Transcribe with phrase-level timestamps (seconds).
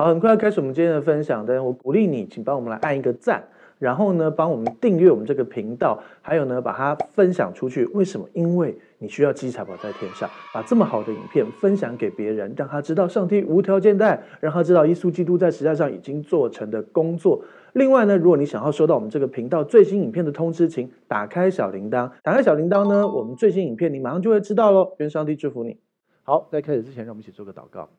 [0.00, 3.44] 好，很快要开始我们今天的分享，但是我鼓励你，请帮我们来按一个赞，
[3.78, 7.84] 然后呢，帮我们订阅我们这个频道，还有呢，把它分享出去。
[7.88, 8.26] 为什么？
[8.32, 17.44] 因为你需要积财宝在天上，把这么好的影片分享给别人，让他知道上帝无条件的爱，让他知道耶稣基督在十字架上已经做成的工作。
[17.74, 22.10] 另外呢，如果你想要收到我们这个频道最新影片的通知，请打开小铃铛。
[22.22, 24.94] 打开小铃铛呢，我们最新影片你马上就会知道喽。
[24.96, 25.76] 愿上帝祝福你。
[26.22, 27.90] 好，在开始之前，让我们一起做个祷告。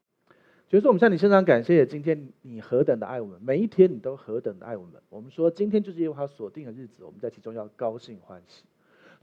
[0.72, 5.02] 就是我们向你非常感谢，今天你何等的爱我们，每一天你都何等的爱我们。
[5.10, 8.64] 我们说今天就是耶和华锁定的日子，我们在其中要高兴欢喜。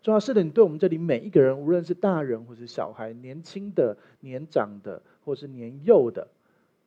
[0.03, 6.29] 重要是的，你对我们这里每一个人，无论是大人或是小孩，年轻的、年长的或是年幼的，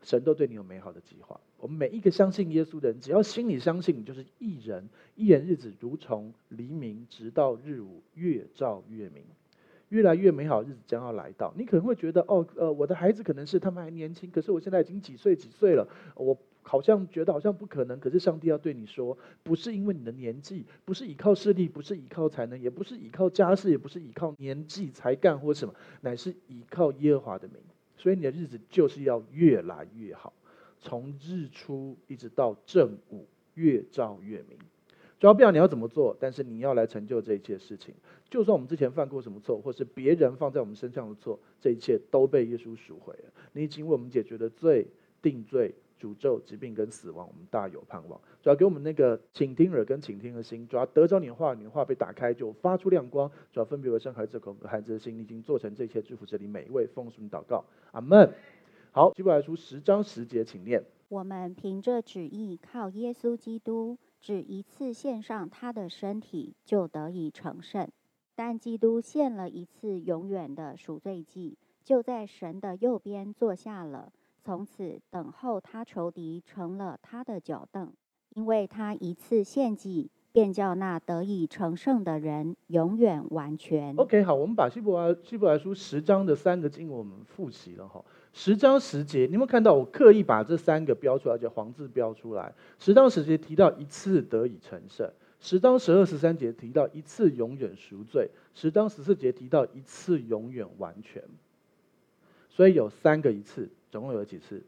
[0.04, 1.40] 神都对你有美好的计划。
[1.58, 4.88] 我们每一个相信耶稣的人，只要心里相信，你就是一人。
[5.16, 9.24] 一人日子如从黎明直到日午，越照越明。
[9.92, 18.00] 越来越美好日子将要来到，你可能会觉得哦，呃，我的孩子可能是他们还年轻，可是我现在已经几岁几岁了，我好像觉得好像不可能。
[18.00, 27.58] 可是上帝要对你说，不是因为你的年纪，不是依靠势力，不是依靠才能，也不是依靠家世，也不是依靠年纪才干或什么，乃是依靠耶和华的名。
[27.98, 30.32] 所以你的日子就是要越来越好，
[30.80, 34.58] 从日出一直到正午，越照越明。
[35.22, 37.94] 主要不要你要怎么做，但是你要来成就这一切事情。
[38.28, 43.32] 就算我们之前犯过什么错，或是别人放在我们身上的错，这一切都被耶稣赎回了。
[43.54, 44.88] 你已经为我们解决了罪、
[45.22, 48.20] 定罪、诅咒、疾病跟死亡，我们大有盼望。
[48.42, 53.30] 主要给我们那个倾听耳跟倾听的心，主要得着你的话，你的话被打开就发出亮光。
[53.54, 58.34] 主要分别为圣孩子口和孩子的心，你已经做成这一切，祝福这里每一位奉主祷告，阿门。
[58.92, 60.84] 好，希伯来书十章十节，请念。
[61.10, 64.00] 我们凭着旨意靠耶稣基督。
[64.22, 67.90] 只一次献上他的身体，就得以成圣。
[68.36, 74.14] 但基督献了一次永远的赎罪祭，就在神的右边坐下了。
[74.44, 77.92] 从此等候他仇敌成了他的脚凳，
[78.36, 83.96] 因为他一次献祭，便叫那得以成圣的人永远完全。
[83.98, 88.04] OK，好，我们把希伯来希伯来书十章的三个经文我们复习了哈。
[88.34, 92.54] 十章十节，你有没有看到我刻意把这三个标出来，叫黄字标出来？
[92.80, 101.22] 十章十节提到一次得以成圣，十章十二十三节提到一次永远赎罪，十章十四节提到一次永远完全。
[102.50, 104.64] 所以有三个一次，总共有几次？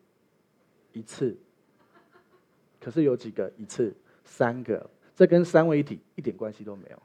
[0.91, 1.37] 一次。
[2.81, 3.95] 可是有几个一次？
[4.25, 4.89] 三个。
[5.15, 6.97] 这跟三位一体一点关系都没有。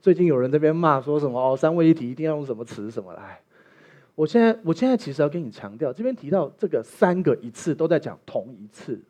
[0.00, 3.40] 最近有人这边骂说什么哦，三位一体一定要用什么词什么来？
[4.18, 9.00] 我现在，我现在其实要跟你强调，这边提到这个三个一次都在讲同一次，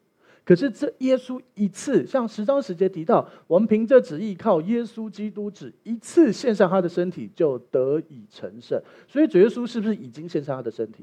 [0.44, 8.78] 可是这耶稣一次，像十章十节提到，我们凭着旨意靠耶稣基督，只一次献上他的身体就得以成圣。
[9.06, 11.02] 所以主耶稣是不是已经献上他的身体？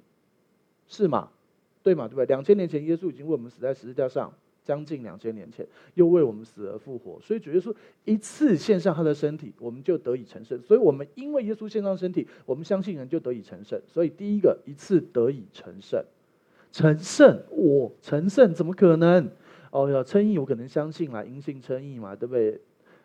[0.88, 1.30] 是吗？
[1.82, 2.08] 对吗？
[2.08, 2.28] 对不对？
[2.28, 4.32] 两千年前耶稣已经为我们死在十字架上。
[4.66, 10.59] 将近两千年前，又为我们死而复活，所以主耶稣一次献上他的身体，我们就得以成圣。
[10.64, 13.80] 所以，我们因为耶稣献上身体，我们相信人就得以成圣。
[13.88, 16.03] 所以，第一个一次得以成圣，
[16.72, 19.30] 成圣，我成圣怎么可能？
[19.70, 22.59] 哦要称义，我可能相信啦，因信称义嘛，对不对？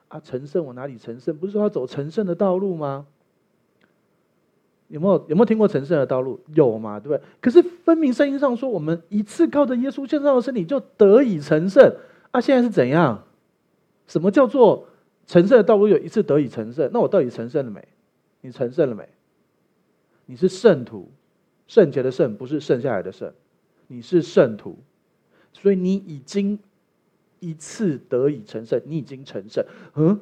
[0.09, 1.37] 啊，成圣我哪里成圣？
[1.37, 3.07] 不是说要走成圣的道路吗？
[4.91, 6.41] 有没有有没有听过成圣的道路？
[6.53, 7.23] 有嘛，对不对？
[7.41, 11.95] 可是分明圣经上说，我们一次靠着耶稣献上的身体就得以成圣。
[12.33, 13.25] 啊，现在是怎样？
[14.09, 14.89] 什么叫做
[15.27, 16.91] 成圣的道路有一次得以成圣？
[16.93, 17.87] 那我到底成圣了没？
[18.41, 19.09] 你成圣了没？
[20.27, 21.09] 你是圣徒，
[21.69, 23.33] 圣洁的圣不是剩下来的圣，
[23.87, 24.77] 你是圣徒，
[25.53, 26.59] 所以你已经
[27.39, 29.65] 一次得以成圣，你已经成圣。
[29.95, 30.19] 嗯。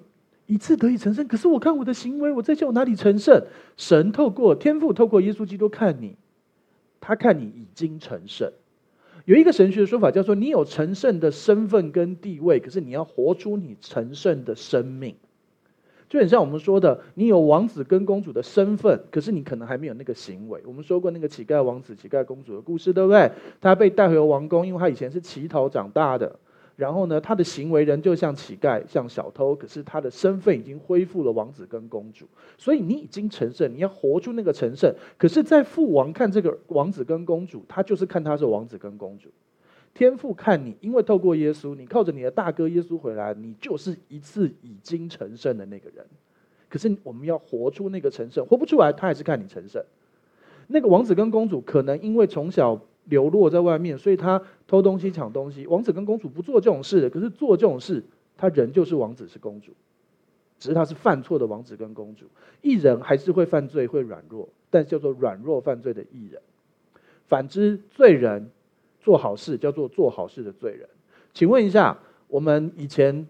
[0.48, 3.44] 一次得以成圣，可是我看我的行为，我在叫我哪里成圣？
[3.76, 6.16] 神透过天父，透过耶稣基督看你，
[7.00, 8.50] 他看你已经成圣。
[9.26, 15.14] 有一个神学的说法叫做：你有成圣的身份跟地位，可是你要活出你成圣的生命。
[16.08, 20.62] 就很像我们说的，你有王子跟公主的身份，可是你可能还没有那个行为。
[20.64, 23.30] 我们说过那个乞丐王子、乞丐公主的故事，对不对？
[23.60, 26.38] 他被带回王宫，因为他以前是乞讨长大的。
[26.78, 32.24] 然后呢，他的行为人就像乞丐，像小偷，可是他的身份已经恢复了王子跟公主。
[32.56, 34.94] 所以你已经成圣，你要活出那个成圣。
[35.16, 39.28] 可是，在父王看这个王子跟公主，他就是看他是王子跟公主。
[39.92, 46.06] 天父看你，因为透过耶稣，你靠着你的大哥耶稣回来，你就是一次已经成圣的那个人。
[46.68, 49.82] 可是我们要活出那个成圣，活不出来，他还是看你成圣。
[50.68, 52.80] 那个王子跟公主可能因为从小。
[53.08, 55.66] 流落在外面，所以他偷东西、抢东西。
[55.66, 58.02] 王子跟公主不做这种事的，可是做这种事，
[58.36, 59.72] 他人就是王子是公主，
[60.58, 62.26] 只是他是犯错的王子跟公主。
[62.62, 66.40] 义人还是会犯罪、会软弱，但叫做软弱犯罪的义人。
[67.26, 68.50] 反之，罪人
[69.00, 70.88] 做好事叫做做好事的罪人。
[71.32, 73.26] 请问一下，我们以前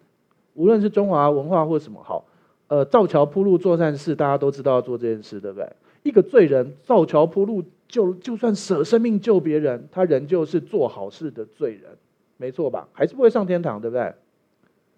[0.54, 2.24] 无论是中华文化或什么好，
[2.68, 5.70] 呃，造桥铺路做善事，大家都知道要做这件事，对不对？
[6.04, 11.96] 一个罪人造桥铺路，就就算舍生命救别人，他仍旧是做好事的罪人，
[12.36, 12.86] 没错吧？
[12.92, 14.14] 还是不会上天堂，对不对？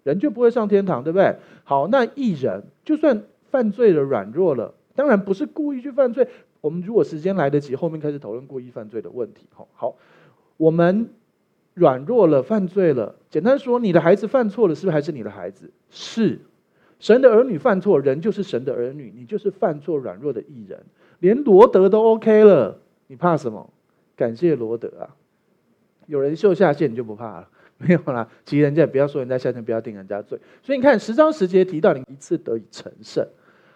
[0.03, 1.35] 人就不会上天堂，对不对？
[1.63, 6.27] 好，那义人就算犯罪了、软弱了，当然不是故意去犯罪。
[6.59, 9.47] 我们如果时间来得及，后面开始讨论故意犯罪的问题。
[9.53, 9.95] 好，好，
[10.57, 11.09] 我们
[11.73, 15.71] 软弱了、犯罪了，简单说，你的孩子犯错了，是不是还是你的孩子？
[15.89, 16.39] 是。
[16.99, 20.79] 神的儿女犯错，人就是神的儿女，你就是犯错软弱的义人，
[21.21, 22.77] 连罗德都 OK 了，
[23.07, 23.67] 你怕什么？
[24.17, 25.15] 感谢罗德啊！
[26.05, 27.49] 有人秀下限，你就不怕了。
[27.77, 30.37] 没有啦，其实人家也不要说人家下线，不要定人家罪。
[30.61, 33.25] 所以你看十章十节提到你一次得以成圣，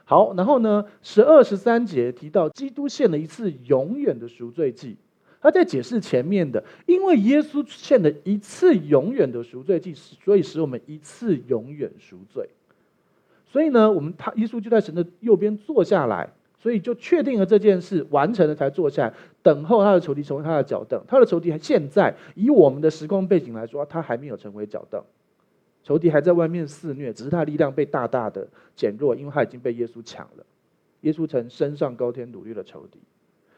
[0.04, 4.98] 好，然后呢，十二十三节提到基督献了一次永远的赎罪祭，
[5.42, 12.48] 他在解释前面的，因为耶稣献了一次永远的赎罪祭，所以使我们一次永远赎罪。
[13.48, 16.30] 所以呢，我们他耶稣就在神的右边坐下来。
[16.66, 19.14] 所以就确定了这件事完成了，才坐下来
[19.44, 21.00] 等候他的仇敌成为他的脚凳。
[21.08, 25.00] 他的仇敌现在以我们的时空背景来说，他还没有成为脚凳，
[25.84, 30.46] 仇敌还在外面肆虐，只是他力量被大大的减弱，因为他已经被耶稣抢了。
[31.02, 32.98] 耶稣曾升上高天努力了仇敌。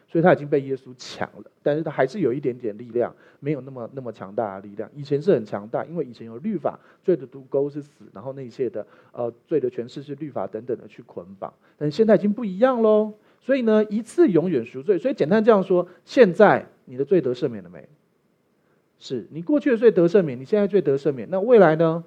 [0.08, 4.90] 所以他已经被耶稣抢了，但是他还是有一点点力量，没有那么那么强大的力量。
[4.96, 11.54] 以前是很强大，因为以前有律法，罪的毒钩是死，然后那些的呃罪的权势是律法等等的去捆绑。
[11.78, 14.98] 但现在已经不一样喽，所以呢，一次永远赎罪。
[14.98, 17.88] 所以简单这样说，现在你的罪得赦免了没？
[19.00, 22.04] 是你过去的罪得赦免，你现在罪得赦免，那未来呢？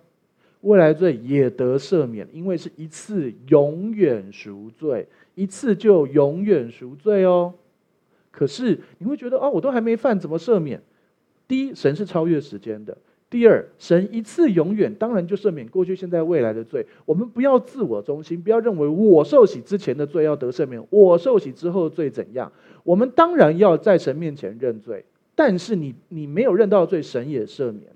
[0.62, 7.54] 未来罪也得赦免，因为是一次永远赎罪，一次就永远赎罪哦。
[8.30, 10.80] 可是你会觉得哦，我都还没犯，怎么赦免？
[11.48, 12.94] 第一，神是超越时间的；
[13.28, 16.86] 第二，神一次永远，当然就赦免过去、现在、未来的罪。
[17.04, 22.52] 我们不要自我中心，不要认为我受洗之前的罪要得赦免，我受洗之后的罪怎样？
[22.84, 25.04] 我们当然要在神面前认罪，
[25.34, 27.90] 但是你你没有认到罪，神也赦免。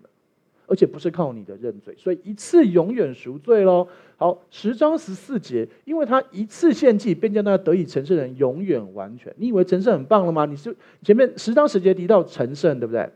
[0.67, 3.87] 而且不是靠你的认罪，所以一次永远赎罪喽。
[4.17, 9.35] 好，十章十四节，因为他一次献祭，便叫那得以成圣的人永远完全。
[9.37, 10.47] 你以为成圣很棒了吗？
[10.47, 13.09] 你是前面十章十节提到成圣，对不对？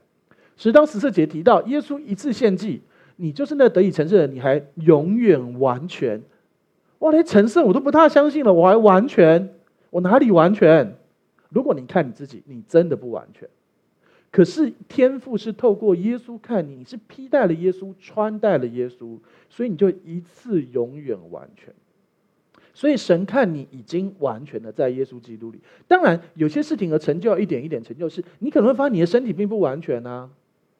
[0.57, 2.83] 十章十四节提到耶稣一次献祭，
[3.17, 6.21] 你就是那得以成圣的人，你还永远完全。
[6.99, 9.55] 哇，连成圣我都不太相信了，我还完全？
[9.91, 10.97] 我哪里完全？
[11.49, 13.49] 如果你看你自己，你真的不完全。
[14.31, 21.73] 可是天赋是透过耶稣看你，你是披戴了耶稣，穿戴了耶稣，所以你就一次永远完全。
[22.75, 25.59] 所以神看你已经完全的在耶稣基督里。
[25.89, 30.31] 当然，有些事情的成就，一点一点成就，是你可能会发现你的身体并不完全啊，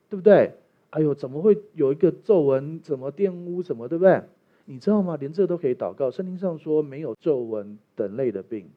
[0.09, 0.55] 对不对？
[0.91, 2.79] 哎呦，怎么会有一个皱纹？
[2.81, 3.63] 怎么玷污？
[3.63, 3.89] 什么？
[3.89, 4.23] 对不对？
[4.67, 5.17] 你知道吗？
[5.19, 6.11] 连这都可以祷告。
[6.11, 8.69] 圣经上说没有皱纹等类的病，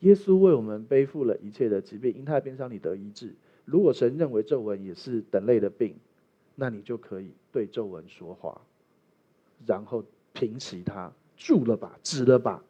[0.00, 3.34] 耶稣为我们背负了一切的疾病，因他的鞭伤你得医治。
[3.70, 5.94] 如果神认为皱纹也是等类的病，
[6.54, 8.58] 那你就可以对皱纹说话，
[9.66, 12.62] 然后平息它，住了吧，止了吧，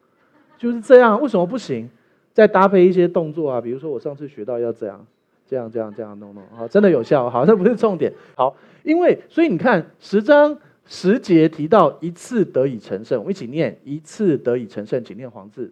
[0.57, 1.21] 就是这样。
[1.21, 1.89] 为什么不行？
[2.33, 5.07] 再搭配一些动作啊，比如说我上次学到要这样，
[5.47, 7.29] 这样，这样，这样弄弄，好，真的有效。
[7.29, 8.13] 好，这不是重点。
[8.35, 15.71] 好，因为所以你看十章十节提到一次得以成圣，我们一起念一次得以成圣，请念黄字。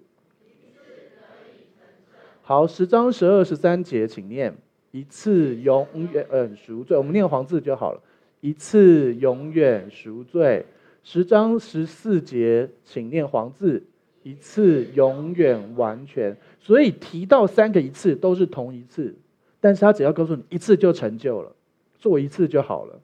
[2.42, 4.56] 好，十章十二十三节，请念。
[4.98, 8.02] 一次永远嗯赎罪，我们念黄字就好了。
[8.42, 10.66] 一次永远赎罪，
[11.04, 13.84] 十章十四节，请念黄字。
[14.24, 19.16] 一次永远完全，所以提到三个一次都是同一次，
[19.62, 21.56] 但是他只要告诉你一次就成就了，
[21.98, 23.00] 做一次就好了，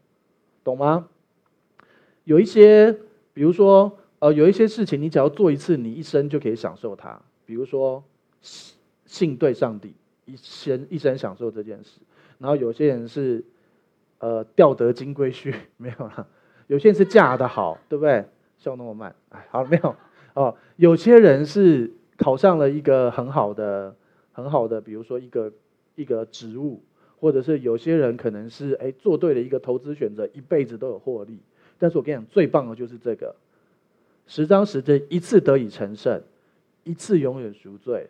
[0.65, 1.07] 懂吗？
[2.25, 2.91] 有一些，
[3.33, 7.21] 比如说，呃，有一些事情你只要做一次，你一生就可以享受它。
[7.45, 8.03] 比如说，
[9.05, 9.93] 信对上帝。
[10.33, 11.99] 一生一生享受这件事，
[12.39, 13.43] 然后有些人是，
[14.17, 16.27] 呃，钓得金龟婿 没有了，
[16.65, 18.25] 有些人是嫁得好，对不对？
[18.57, 19.95] 笑那么慢，哎，好了没有？
[20.33, 23.95] 哦，有些人是考上了一个很好的、
[24.31, 25.53] 很好的，比如说一个
[25.93, 26.81] 一个职务，
[27.19, 31.37] 或者是有些人可能是哎做对了一个投资选择，一辈子都有获利。
[31.77, 33.35] 但是我跟你讲，最棒的就是这个，
[34.25, 36.19] 十张十节，一次得以成圣，
[36.83, 38.09] 一次永远赎罪，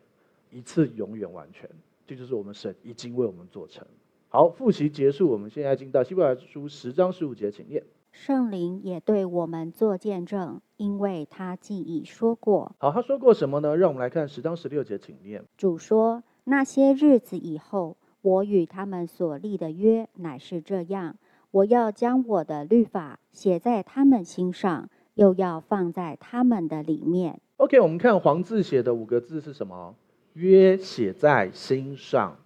[0.52, 1.70] 一次永远完全。
[2.06, 3.86] 这就是我们神已经为我们做成。
[4.30, 7.84] 好，复习结束，我们现在进到希伯来书十章十五节，请念。
[8.12, 12.76] 圣灵也对我们做见证，因为他既已说过。
[12.78, 13.76] 好，他说过什么呢？
[13.76, 15.44] 让我们来看十章十六节，请念。
[15.58, 21.16] 主说：那些日子以后，我与他们所立的约乃是这样：
[21.52, 27.40] 我要将我的律法写在他们心上，又要放在他们的里面。
[27.58, 29.96] OK，我们看黄字写的五个字是什么？
[30.34, 32.38] 约写在心上。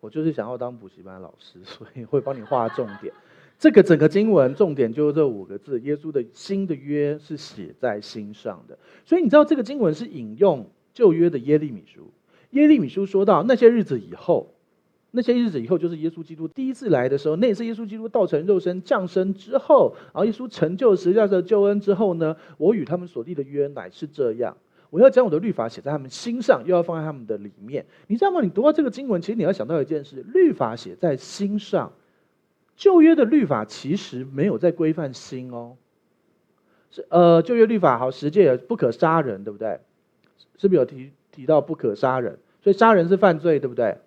[0.00, 3.12] 我就是想要当补习班老师， 所以会帮你画重点。
[3.58, 8.78] 这个整个经文重点就是这五个字：耶稣的新的约是写在心上的。
[9.04, 12.12] 所以你知道这个经文是引用旧约的耶利米书。
[12.50, 14.54] 耶利米书说到那些日子以后，
[15.10, 24.56] 那些日子以后就是耶稣基督第一次来的时候，那也是耶稣基督道成肉身降生之后，然后耶稣成就十字架的救恩之后呢，我与他们所立的约乃是这样。
[24.90, 27.84] 我要将我的律法写在他们心上，又要放在他们的里面。
[28.06, 28.40] 你知道吗？
[28.40, 31.92] 你读到这个经文，其实你要想到一件事：律法写在心上。
[32.76, 35.76] 旧约的律法其实没有在规范心哦。
[36.90, 39.80] 是呃，旧约律法好，十诫不可杀人，对不对？
[40.56, 42.38] 是不是有提提到不可杀人？
[42.62, 43.98] 所以杀人是犯罪，对不对？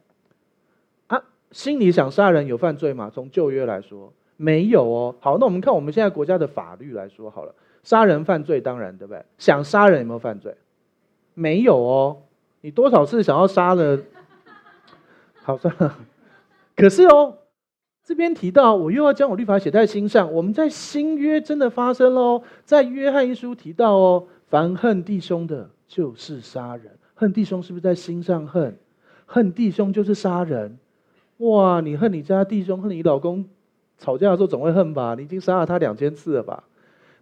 [1.08, 1.22] 啊，
[1.52, 3.12] 心里想杀人有犯罪吗？
[3.14, 5.16] 从旧约来说，没有哦。
[5.20, 9.24] 好，那我们看我们现在国家的法律来说好了，杀人犯罪当然，对不对？
[9.38, 10.56] 想杀人有没有犯罪？
[11.42, 12.22] 没有哦，
[12.62, 13.98] 你多少次想要杀了？
[15.42, 15.98] 好算了。
[16.76, 17.36] 可是哦，
[18.04, 20.32] 这边提到我又要将我律法写在心上。
[20.32, 26.92] 我们在新约真的发生了哦，在约翰一书提到哦，凡恨弟兄的，就是杀人。
[27.16, 28.78] 恨弟兄是不是在心上恨？
[29.26, 30.78] 恨弟兄就是杀人。
[31.38, 33.44] 哇，你恨你家弟兄，恨你老公，
[33.98, 35.16] 吵架的时候总会恨吧？
[35.16, 36.64] 你已经杀了他两千次了吧？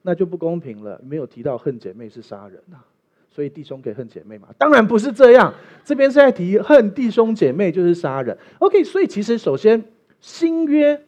[0.02, 1.00] 那就不公平了。
[1.04, 2.84] 没有提到恨姐妹是杀人啊。
[3.30, 4.50] 所以弟兄可以恨姐妹吗？
[4.58, 5.54] 当然不是这样。
[5.86, 8.38] 这边是在提恨弟兄姐妹就是杀人。
[8.60, 9.84] OK，所以其实首先
[10.20, 11.06] 新约，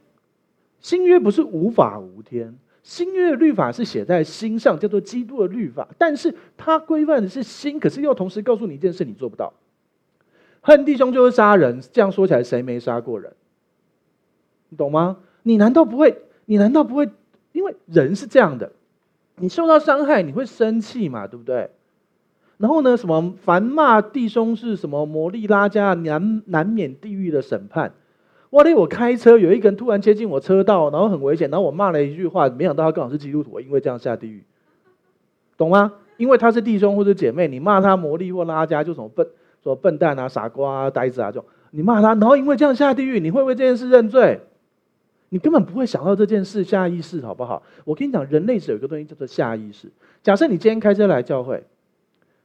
[0.80, 5.88] 新约不是无法无天，新约的律法是写在心上，叫做基督的律法。
[5.98, 9.54] 但是它规范的是心，可是又同时告诉你一件事，你做不到。
[10.62, 13.34] 恨弟兄就是杀人，这样说起来谁没杀过人？
[14.70, 15.18] 你懂吗？
[15.44, 16.22] 你难道不会？
[16.46, 17.10] 你难道不会？
[17.52, 18.72] 因为人是这样的，
[19.36, 21.28] 你受到伤害你会生气嘛？
[21.28, 21.70] 对不对？
[22.62, 22.96] 然后呢？
[22.96, 27.92] 什么凡骂弟兄是什么魔力拉加难难免地狱的审判？
[28.52, 28.76] 哇嘞！
[28.76, 34.44] 我开车有一个人突然接近我车道，然后很危险，然后我骂了一句话，没想到他刚好是基督徒，因为这样下地狱，
[35.58, 35.92] 懂吗？
[36.18, 39.26] 因为他是弟兄或者姐妹，你骂他魔力或拉加就什么笨，
[39.64, 44.40] 什么笨蛋啊、傻瓜啊、呆子啊这种，你骂他，然后因为这样下地狱，你会为这件事认罪？
[45.30, 47.64] 你根本不会想到这件事，下意识好不好？
[47.86, 49.90] 我跟你讲，人类是有一个东西叫做下意识。
[50.22, 51.64] 假设你今天开车来教会。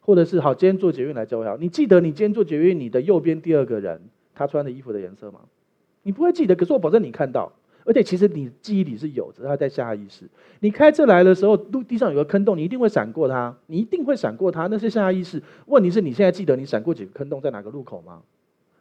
[0.06, 1.56] 或者是好，今天坐捷运来教会好。
[1.56, 4.00] 你记得你今天坐捷运，你的右边第二个人
[4.36, 5.40] 他穿的衣服的颜色吗？
[6.04, 7.50] 你不会记得，可是我保证你看到，
[7.84, 10.25] 而且其实你记忆里是有的，他在下意识。
[10.60, 15.42] 你开车来的时候，路地上有个坑洞，你一定会闪过它，你一定会闪过它，那是下意识。
[15.66, 18.22] 问题是你现在记得你闪过几个坑洞，在哪个路口吗？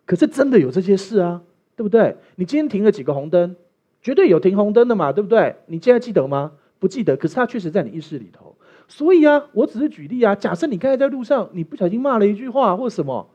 [0.05, 1.41] 可是真的有这些事啊，
[1.75, 2.15] 对不对？
[2.35, 3.55] 你今天停了几个红灯，
[3.99, 5.55] 绝对有停红灯的嘛，对不对？
[5.65, 6.51] 你现在记得吗？
[6.77, 8.54] 不记得，可是它确实在你意识里头。
[8.87, 10.35] 所以啊，我只是举例啊。
[10.35, 13.29] 假设你刚才在路上，你不小心骂了一句话或什么，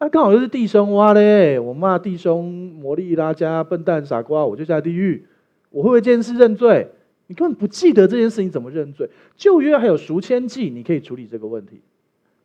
[0.00, 2.44] 那、刚好又是弟兄哇嘞，我骂弟兄
[2.80, 5.26] 摩利拉加笨蛋傻瓜，我就下地狱。
[5.70, 6.88] 我会为这件事认罪？
[7.26, 9.08] 你根本不记得这件事情怎么认罪？
[9.36, 11.80] 旧约还有赎愆祭，你可以处理这个问题，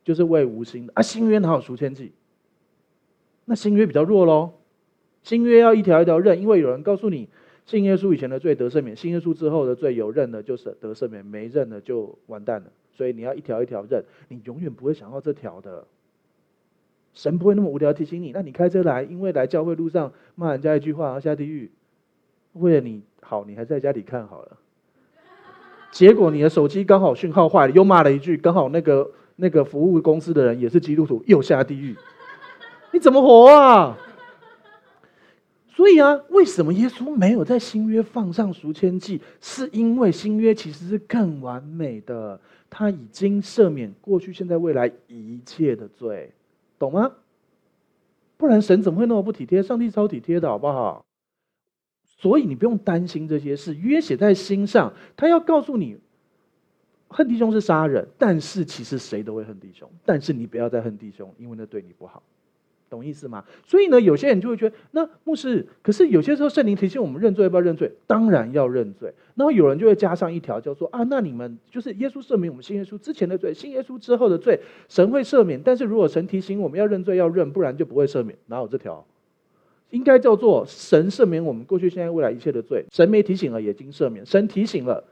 [0.03, 1.01] 就是为无心的啊。
[1.01, 2.12] 新约哪有赎愆祭？
[3.45, 4.51] 那新约比较弱喽。
[5.24, 7.27] 新约要一条一条认，因为有人告诉你。
[7.69, 12.71] 信耶稣以前的罪得赦免，信耶稣之后的罪有认的，就是得赦免；没认的就完蛋了。
[12.91, 15.85] 所以你要一条一条认，你永远不会想到这条的。
[17.13, 18.31] 神不会那么无聊提醒你。
[18.31, 21.69] 那你开车来，因为来教会路上骂人家一句话，然后下地狱，
[22.53, 24.57] 为了你好，你还在家里看好了。
[25.91, 31.95] 结果你的手机刚好讯号坏了，又骂了一句，刚好那个那个服务公司的人也是基督徒，又下地狱。
[32.91, 33.95] 你怎么活啊？
[35.71, 39.21] 所以啊，为什么耶稣没有在新约放上赎愆祭？
[39.39, 46.33] 是因为新约其实是更完美的，他已经赦免过去、现在、未来一切的罪，
[46.77, 47.13] 懂吗？
[48.35, 49.63] 不然神怎么会那么不体贴？
[49.63, 51.05] 上帝超体贴的好不好？
[52.03, 55.97] 所以你不用担心这些事，约写在心上，他要告诉你，
[57.07, 62.21] 恨弟兄是杀人，但是其实谁都会恨弟兄，但是你不要再恨弟兄，因为那对你不好。
[62.89, 63.46] 懂意思吗？
[63.65, 67.91] 所以呢，有些人就会觉得，那牧师，可是有些时候圣灵提醒我们认罪，要不要认罪？
[68.08, 69.13] 当然要认罪。
[69.36, 75.62] 然后有人就会加上一条，叫做啊，那你们就是耶稣赦免我们信耶稣之前的罪，信耶稣之后的罪，神会赦免。
[75.63, 78.38] 但是如果神提醒我们要认罪，要认，不然就不会赦免。
[78.48, 79.05] 哪有这条？
[79.91, 82.86] 应该叫做神赦免我们过去、现在、未来一切的罪。
[82.91, 84.25] 神没提醒了，也经赦免。
[84.25, 85.03] 神提醒了，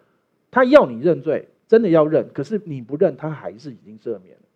[0.51, 2.29] 他要你认罪，真的要认。
[2.33, 4.46] 可是你不认，他还是已经赦免了。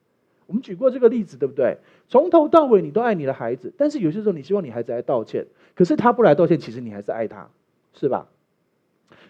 [0.51, 1.77] 我们举过这个例子，对不对？
[2.09, 7.49] 从头到尾你都爱你的孩子，但是有些时候你希望你孩子来道歉，可是他不来道歉，其实你还是爱他，
[7.93, 8.27] 是吧？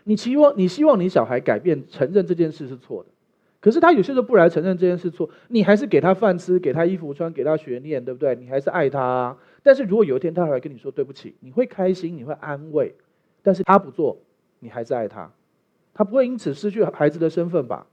[0.06, 3.10] 你期望你希望你小孩改变，承认这件事是错的，
[3.60, 8.34] 可是他有些时候不来承认这件事错，你还是给他饭吃，给他衣服穿，给他学念，对不对？
[8.34, 9.38] 你还是爱他啊。
[9.62, 12.96] 但是如果有一天他来跟你说对不起，你会开心，你会安慰，
[13.44, 14.18] 但是他不做，
[14.58, 15.32] 你还是爱他，
[15.94, 17.86] 他不会因此失去孩子的身份吧？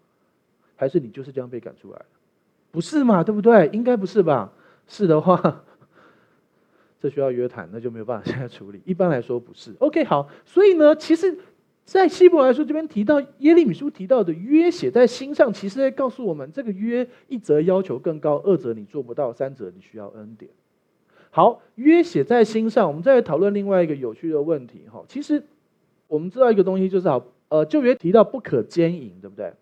[0.76, 2.06] 还是你就是这样被赶出来的？
[2.78, 3.25] 不是嘛？
[3.25, 3.68] 对不对？
[3.73, 4.52] 应该不是吧？
[4.87, 5.64] 是的话，
[7.02, 8.80] 这需要约谈，那就没有办法现在处理。
[8.85, 9.75] 一般来说不是。
[9.80, 11.37] OK，好，所以呢，其实。
[11.88, 20.50] 在希伯来书这边提到耶利米书提到的约写在心上，其实在告诉我们，这个约一则要求更高，二则你做不到，三则你需要恩典。
[21.30, 25.02] 好，约写在心上，我们再来讨论另外一个有趣的问题哈。
[25.08, 25.42] 其实
[26.08, 29.54] 我们知道一个东西就是好，呃，旧约提到不可奸淫，对不对？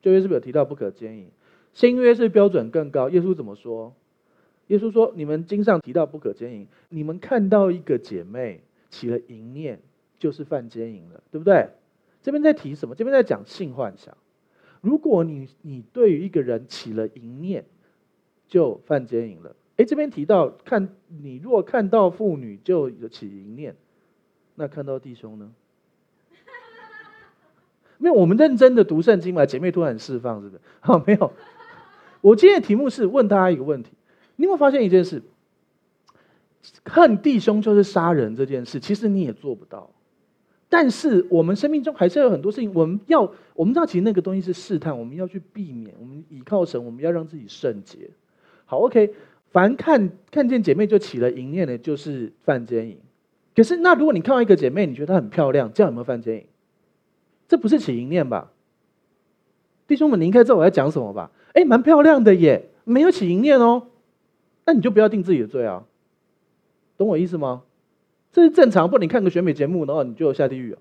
[0.00, 1.28] 旧约是不是有提到不可奸淫？
[1.74, 3.10] 新约是标准更高。
[3.10, 3.94] 耶稣怎么说？
[4.68, 9.78] 耶稣说：“你们经上提到不可奸淫，你们看到一个姐妹起了淫念。”
[10.16, 11.68] 就是犯奸淫了，对不对？
[12.22, 12.94] 这边在提什么？
[12.94, 14.16] 这边在讲性幻想。
[14.80, 17.66] 如果你你对于一个人起了淫念，
[18.48, 19.54] 就犯奸淫了。
[19.76, 23.76] 诶，这边提到看你若看到妇女就有起淫念，
[24.54, 25.52] 那看到弟兄呢？
[27.98, 29.44] 没有，我们认真的读圣经嘛。
[29.44, 30.62] 姐妹突然释放，是不是？
[30.80, 31.30] 好， 没有。
[32.24, 33.90] 我今天的题目是问大家一个问题：
[34.36, 35.20] 你有没有发现一件事？
[36.86, 39.90] 恨弟兄就是杀人这件事，其实你也做不到。
[40.70, 45.94] 但是我们生命中还是有很多事情，我们要我们知道，其实那个东西是试探，我们要去避免。
[46.00, 48.08] 我们倚靠神，我们要让自己圣洁。
[48.64, 49.12] 好，OK。
[49.50, 52.96] 凡看看见姐妹就起了淫念的，就是犯奸淫。
[53.54, 56.46] 可是，那如果你看到一个姐妹，你觉得她很漂亮，这样有没有犯奸淫？
[57.46, 58.50] 这不是起淫念吧？
[59.86, 61.30] 弟兄们，你应该知道我在讲什么吧？
[61.54, 63.84] 哎，蛮漂亮的耶，没有起淫念哦。
[64.66, 65.82] 那你就不要定自己的罪啊，
[66.96, 67.62] 懂我意思吗？
[68.32, 68.98] 这是正常，不？
[68.98, 70.78] 你看个选美节目，然后你就下地狱啊？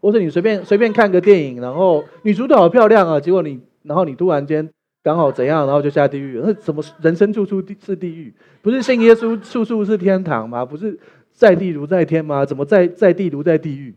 [0.00, 4.68] 或者你随便随便看个电影，然后女主角好漂亮啊，结果你，然后你突然间
[5.02, 6.40] 刚好怎样，然后就下地狱？
[6.42, 8.34] 那怎么人生处处是地狱？
[8.60, 10.64] 不是信耶稣处处是天堂吗？
[10.64, 10.98] 不是
[11.32, 12.44] 在地如在天吗？
[12.44, 13.94] 怎么在在地如在地狱？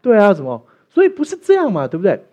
[0.00, 0.66] 对啊，怎么？
[0.88, 2.24] 所以不是这样嘛，对不对？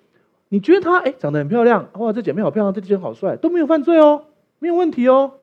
[0.50, 4.26] 你觉得她哎长得很漂亮，哇，这姐妹好漂亮，这弟兄好帅，都没有犯罪哦，
[4.60, 5.40] 没有问题哦。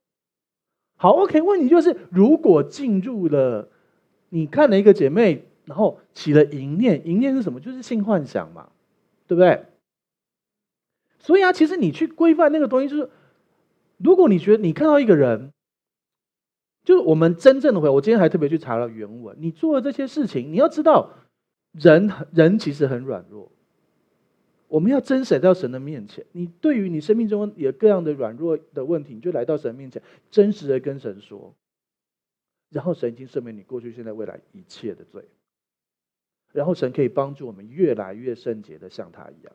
[0.97, 3.69] 好，OK，问题就是如果进入了。
[4.29, 7.61] 你看了一个姐妹，然后起了淫念，淫念是什么？
[7.61, 8.69] 就是性幻想嘛，
[9.29, 9.64] 对不对？
[11.21, 13.09] 所以啊，其实你去规范那个东西，就是
[13.99, 15.53] 如果你觉得你看到一个人，
[16.85, 21.11] 就是我们真正的会，我今天还特别去查了原文，你做了这些事情，你要知道，
[21.73, 23.53] 人人其实很软弱，
[24.77, 26.23] 我们要真实来到神的面前。
[26.33, 31.55] 你对于你生命中有各样的软弱的问题，你就来到神面前，真实的跟神说。
[32.69, 35.25] 然后神已经赦免你过去、现在、未来一切的罪，
[36.53, 39.53] 然后神可以帮助我们越来越圣洁的像他一样，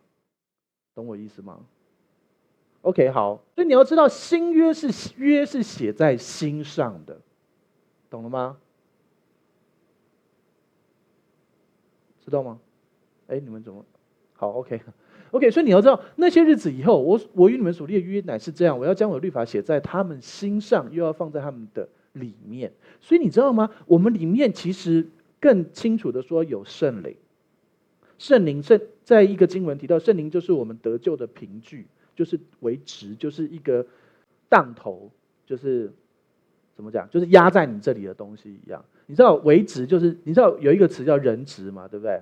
[0.95, 1.63] 懂我意思吗
[2.81, 7.21] ？OK，好，所以你要知道新约是约是写在心上的，
[8.09, 8.57] 懂了吗？
[12.21, 12.59] 知道吗？
[13.27, 13.85] 哎，你们怎么
[14.33, 14.81] 好、OK
[15.31, 21.89] OK, 所以你要知道那些日子以后，我我与你们所立的约乃是这样，我要将我的律法写在他们心上，又要放在他们的。
[22.13, 23.69] 里面，所以你知道吗？
[23.85, 25.07] 我们里面其实
[25.39, 27.15] 更清楚的说有圣灵，
[28.17, 33.87] 圣灵圣在一个经文提到，圣灵就是我们得救的凭据，就是为职，就是一个
[34.49, 35.09] 当头，
[35.45, 35.89] 就是
[36.75, 38.83] 怎么讲，就是压在你这里的东西一样。
[39.05, 42.21] 你知道为职就是你知道有一个词叫人质嘛，对不对？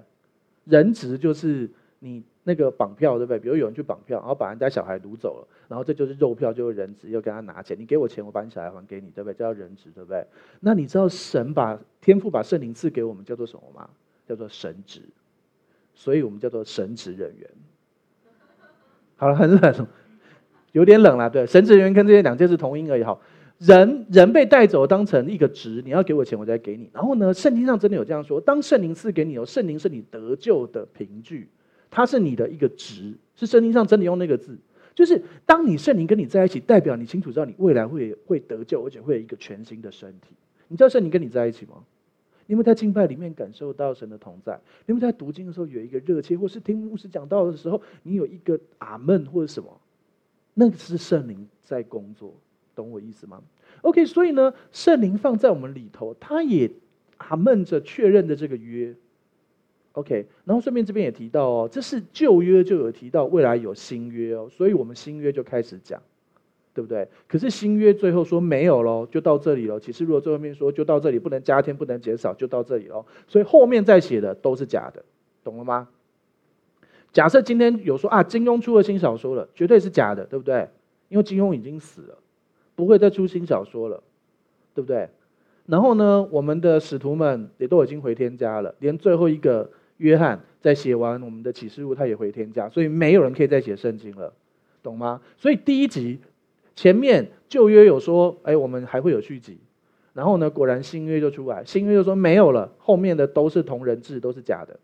[0.65, 1.67] 人质就是
[1.99, 2.23] 你。
[2.45, 3.37] 那个绑票对不对？
[3.37, 7.77] 比如有人去绑票，然后把人家小孩掳走了，然后这就是肉票，就是人质，又跟他拿钱。
[7.79, 9.35] 你给我钱，我把你小孩还给你，对不对？
[9.35, 10.25] 叫人质，对不对？
[10.61, 13.87] 那你知道神把天父把圣灵赐给我们叫做什么吗？
[14.27, 15.01] 叫做神职，
[15.93, 17.47] 所以我们叫做神职人员。
[19.15, 19.87] 好了，很冷，
[20.71, 21.29] 有点冷了。
[21.29, 23.03] 对，神职人员跟这些两件事同音而已。
[23.03, 23.21] 好，
[23.59, 26.89] 人人被带走当成一个职，你要给我钱，我再给你。
[26.91, 31.47] 然后呢，圣经上真的有这样说：当圣灵赐给你，有圣灵是你得救的凭据。
[31.91, 34.57] 它是你的一个值，是圣经上真的用那个字，
[34.93, 40.35] 就是当你圣灵跟你在一起，代表你清楚知道你未来会会得救，而且会有一个全新的身体。
[40.67, 41.83] 你知道圣灵跟你在一起吗？
[42.45, 49.79] 你们在敬拜里面感受到神的同在，你们在读经的时候有一个热切，或是听牧师讲道的时候，你有一个阿门或者什么，
[50.55, 52.33] 那个是圣灵在工作，
[52.75, 53.41] 懂我意思吗
[53.81, 56.71] ？OK，所以呢，圣灵放在我们里头，他也
[57.17, 58.95] 阿门着确认的这个约。
[59.93, 66.01] OK，然后顺便这边也提到哦，这是旧约就有提到，未来有新约哦，所以我们新约就开始讲，
[66.73, 67.07] 对不对？
[67.27, 69.79] 可是新约最后说没有喽，就到这里了。
[69.79, 73.05] 其实如果最后面说就到这里，不能加添，不能减少，就到这里喽。
[73.27, 75.03] 所以后面再写的都是假的，
[75.43, 75.89] 懂了吗？
[77.11, 80.69] 假设今天有说啊，金庸出了新小说了，绝对是假的，对不对？
[81.09, 82.19] 因为金庸已经死了，
[82.75, 84.03] 不会再出新小说了，
[84.75, 85.09] 对不对？
[85.65, 94.33] 然后呢，我们的使徒们也都已经回天家了，连最后一个约翰在写完我们的启示录，他也回天家，所以没有人可以再写圣经了，
[94.83, 95.21] 懂吗？
[95.37, 96.19] 所以第一集
[96.75, 99.59] 前面旧约有说，哎，我们还会有续集，
[100.13, 104.77] 然后呢，果然新约就出来，新约就说没有了，后面的都是同人志，都是假的。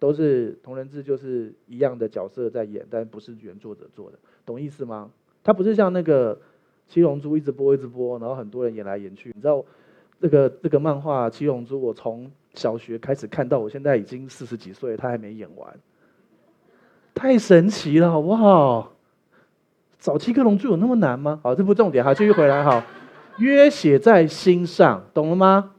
[0.00, 5.10] 都是同人志，就是一样的角色在演，但不是原作者做的，懂意思吗？
[5.44, 6.40] 它不是像那个
[6.88, 9.30] 七龙珠一直播一直播，然后很多人演来演去。
[9.34, 9.62] 你知道
[10.18, 15.78] 这个这个漫画七龙珠，我从小学开始看到，我现在已经四十几岁，他还没演完，
[17.14, 18.92] 太神奇了，好不好？
[19.98, 21.40] 早期克隆就有那么难吗？
[21.42, 22.82] 好，这不重点，好，继续回来，好，
[23.38, 25.72] 约写在心上，懂了吗？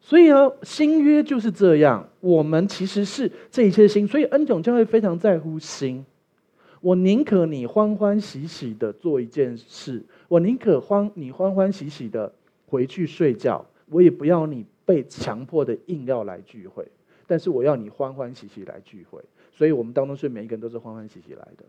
[0.00, 2.08] 所以呢，新约就是这样。
[2.20, 6.04] 我们其实是这一切心，所以恩总教会非常在乎心。
[6.80, 12.32] 我宁可你欢欢喜喜的做一件事，我宁可欢你欢欢喜喜的
[12.66, 16.86] 回去睡觉，我也不要你被强迫的硬要来聚会。
[17.26, 19.20] 但是我要你欢欢喜喜来聚会。
[19.52, 21.64] 所以我们当中是每一个人都是欢欢喜喜来的。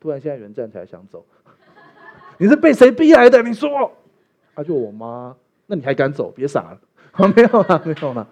[0.00, 1.24] 突然现在有人站起来想走，
[2.38, 3.42] 你是被谁逼来的？
[3.42, 3.92] 你说，
[4.54, 5.36] 啊，就我妈。
[5.66, 6.30] 那你还敢走？
[6.30, 6.80] 别傻了。
[7.12, 8.28] 好，没有了，没有了。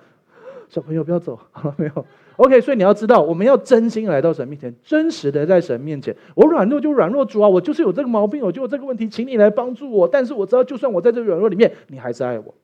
[0.68, 6.16] 小朋友不要走，好 了没有？OK，所以你要知道，我们要真心来到神面前，真实的在神面前。
[6.34, 10.06] 我软弱就软弱，主啊，我就是有这个毛病，我就有这个问题，请你来帮助我。
[10.06, 12.54] 但是我知道，就算我在这软弱里面，你还是爱我。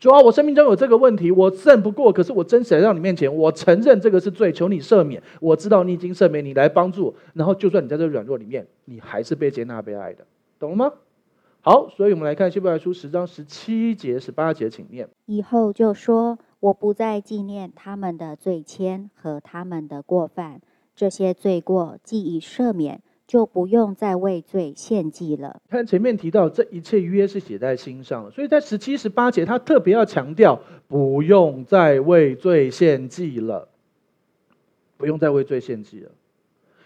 [0.00, 5.22] 主啊，我生命中有这个问题，我胜不过，可是我真实来到你面前，我承认这个是罪，求你赦免。
[5.40, 7.14] 我知道你已经赦免，你来帮助。
[7.34, 10.24] 然后，就算你在这软弱里面，你还是被接纳、被爱的，
[10.58, 10.90] 懂了吗？
[11.60, 15.06] 好，所以我们来看希伯来书十章十七节、十八节，请念。
[15.26, 20.62] 以后就说：“我不再纪念他们的罪愆和他们的过犯，
[20.96, 33.68] 这些罪过既已赦免，就不用再为罪献祭了。”看前面提到这一切约是写在心上了，所以在十七、十八节，他特别要强调不用再为罪献祭了，
[34.96, 36.10] 不用再为罪献祭了。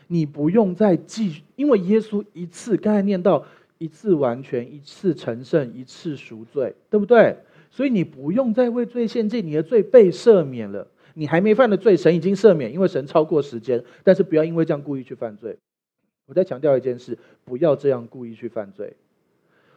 [0.09, 3.46] 你不用再继续，因为耶稣一次刚才念到。
[3.78, 7.37] 一次完全，一次成圣，一次赎罪，对不对？
[7.70, 10.87] 所以你不用再为罪献祭，你的罪被赦免了。
[11.14, 13.85] 你还没犯的罪，神已经赦免，因为神超过时间。
[14.04, 15.59] 但是不要因为这样故意去犯罪。
[16.26, 18.94] 我再强调一件事，不要这样故意去犯罪。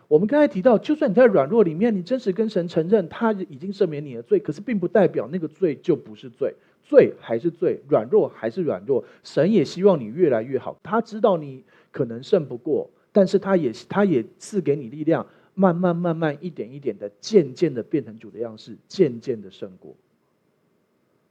[0.07, 9.03] 我们刚才提到，就算你在软弱里面，你真实跟神承认他已经赦免你的罪，可是并不代表那个罪就不是罪，罪还是罪，软弱还是软弱。
[9.23, 12.89] 神也希望你越来越好，他知道你可能胜不过。
[13.11, 19.93] 但是他也他也赐给你力量，慢慢慢慢一点一点的，渐渐的变成主的样式，渐渐的胜过。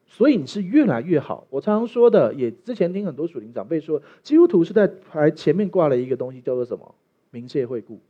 [0.06, 1.46] 所以你是越来越好。
[1.50, 6.94] 我常常说的，也之前听很多属灵长辈说，基督徒是在牌前面挂了一个东西，叫做什么？
[7.30, 8.00] 鸣谢惠顾，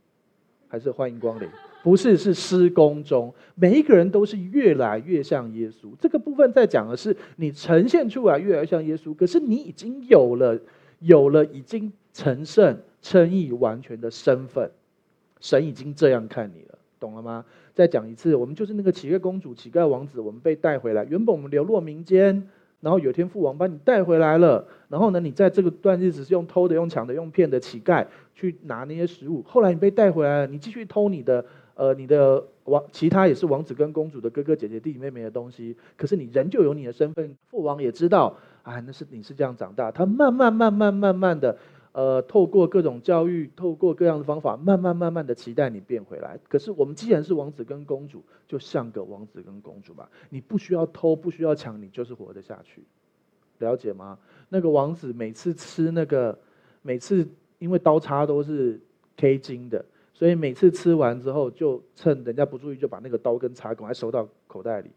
[0.67, 1.47] 还是欢迎光临？
[1.83, 3.33] 不是，是施工中。
[3.55, 5.89] 每一个人都是越来越像耶稣。
[5.99, 10.59] 这个部分在讲的是你呈现出来越来越像耶稣，可是你已经有了，
[10.99, 12.77] 有了已经成圣。
[12.99, 14.69] 称义完全的身份，
[15.39, 17.45] 神已经这样看你了，懂了吗？
[17.73, 21.03] 再讲一次，我们就是那个乞丐公主、乞丐王子，我们被带回来。
[21.05, 22.49] 原本我们流落民间，
[22.81, 24.67] 然后有一天父王把你带回来了。
[24.89, 29.43] 然后呢，你在这个段日子是用偷的、用抢的、用骗的乞丐去拿那些食物。
[29.43, 35.75] 后来你被带回来了，你继续偷你的呃你的王，其他也是王子跟公主的哥哥姐姐、弟弟妹妹的东西。
[35.95, 39.91] 可是你仍旧有你的身份，父王也知道啊，那是你是这样长大。
[39.91, 41.57] 他慢慢、慢慢、慢慢的。
[41.97, 46.39] 呃，透过各种教育，透过各样的方法，慢慢慢慢的期待你变回来。
[46.47, 50.07] 可是我们既然是王子跟公主，就像个王子跟公主吧。
[50.29, 52.83] 你不需要偷，不需要抢，你就是活得下去。
[53.57, 54.19] 了解吗？
[54.49, 56.37] 那个王子每次吃那个，
[56.83, 58.79] 每次因为刀叉都是
[59.15, 59.83] K 金的，
[60.13, 64.91] 所以每次吃完之后，就趁人家不注意，就把那个刀跟叉赶快收到口袋里。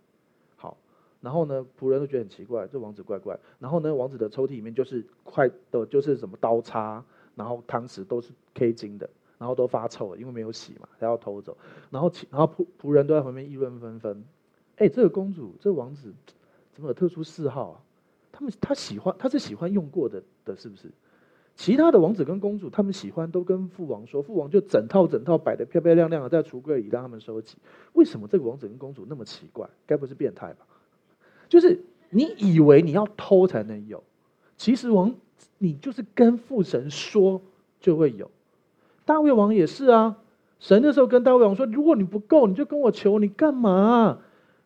[1.20, 3.38] 然后呢，仆人都觉得很奇怪，这王子怪怪。
[3.58, 7.04] 然后呢，王子的抽屉里面就是快的，就是什么刀叉，
[7.34, 11.56] 然后汤匙都是 K 金的，然后都发臭了，因为没有洗嘛，他要偷走。
[11.90, 14.24] 然后，然后仆仆人都在旁边议论纷纷。
[14.76, 16.14] 哎，这个公主，这王子
[16.72, 17.80] 怎么有特殊嗜好啊？
[18.32, 20.90] 他们他喜欢，他是喜欢用过的的，是不是？
[21.56, 27.58] 其他的王子跟公主，他们喜欢都跟父王说，父王就整套整套摆的漂漂亮亮的在橱柜里让他们收集。
[27.92, 29.68] 为什么这个王子跟公主那么奇怪？
[29.86, 30.64] 该不是变态吧？
[31.50, 34.02] 就是你以为你要偷才能有，
[34.56, 35.12] 其实王，
[35.58, 37.42] 你就是跟父神说
[37.78, 38.30] 就会有。
[39.04, 40.16] 大卫王也是啊。
[40.60, 44.18] 神那时候跟大卫王说：“如果你不够，你就跟我求，你干嘛？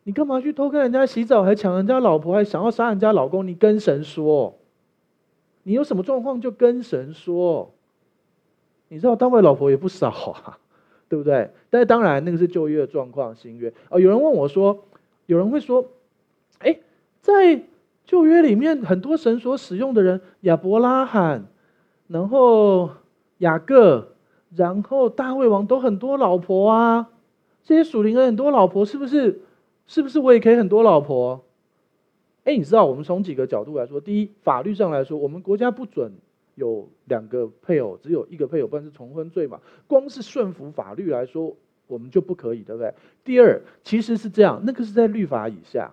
[0.03, 3.47] 你干嘛去偷看人家洗澡，还抢人家老婆，还想要杀人家老公？
[3.47, 4.57] 你跟神说，
[5.63, 7.71] 你有什么状况就跟神说。
[8.87, 10.59] 你知道大卫老婆也不少啊，
[11.09, 11.49] 对不对？
[11.71, 13.99] 但是当然那个是旧约的状况，新约哦。
[13.99, 14.85] 有人问我说，
[15.25, 15.83] 有人会说，
[17.25, 17.63] 在
[18.05, 21.45] 旧约里面很多神所使用的人，亚伯拉罕，
[22.07, 22.91] 然后
[23.39, 24.11] 雅各。”
[24.55, 27.09] 然后大卫王都很多老婆啊，
[27.61, 29.41] 这些属灵的很多老婆，是不是？
[29.85, 31.43] 是不是我也可以很多老婆？
[32.45, 36.13] 哎，你知道我们从几个角度来说，第一，法律上来说，我们国家不准
[36.53, 39.59] 有两个配偶，只有一个配偶，不然是重婚罪嘛。
[39.87, 41.53] 光是顺服法律来说，
[41.87, 42.93] 我们就不可以，对不对？
[43.25, 45.91] 第二，其实是这样，那个是在律法以下。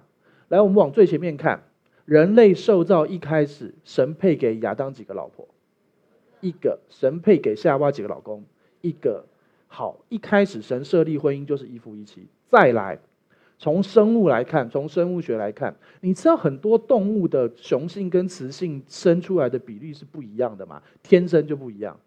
[0.53, 1.63] 来，我们往最前面看，
[2.05, 5.49] 人类受造一开始，神配给亚当几个老婆？
[6.43, 6.79] 一个。
[6.91, 8.45] 神配给夏娃几个老公？
[8.83, 9.25] 一个
[9.67, 12.27] 好，一开始神设立婚姻就是一夫一妻。
[12.51, 12.99] 再来，
[13.59, 20.83] 从生物来看，从生物学来看，你知道很多动物的雄性跟雌性生出来的比例是不一样的吗？
[21.03, 21.99] 天生就不一样。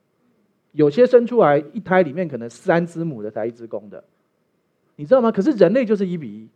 [0.74, 4.04] 有些生出来一胎里面可能三只母的才一只公的，
[4.98, 5.32] 你知道吗？
[5.32, 6.48] 可是人类就是一比一。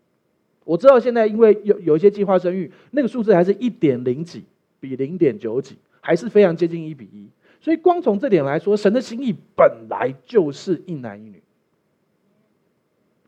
[0.70, 4.44] 我知道现在因为有有一些计划生育，那个数字还是一点零几
[4.80, 7.28] 比零点九几，还是非常接近一比一。
[7.60, 11.42] 所以，光从这点来说，神的心意本来就是一男一女。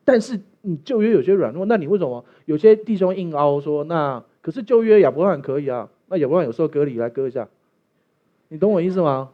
[0.04, 5.88] 但是，你旧约有些软弱，那你为什么有些弟兄硬凹说，那可是旧约亚伯拉罕可以啊？
[6.06, 7.48] 那亚伯拉罕有时候割礼来割一下，
[8.50, 9.30] 你懂我意思吗？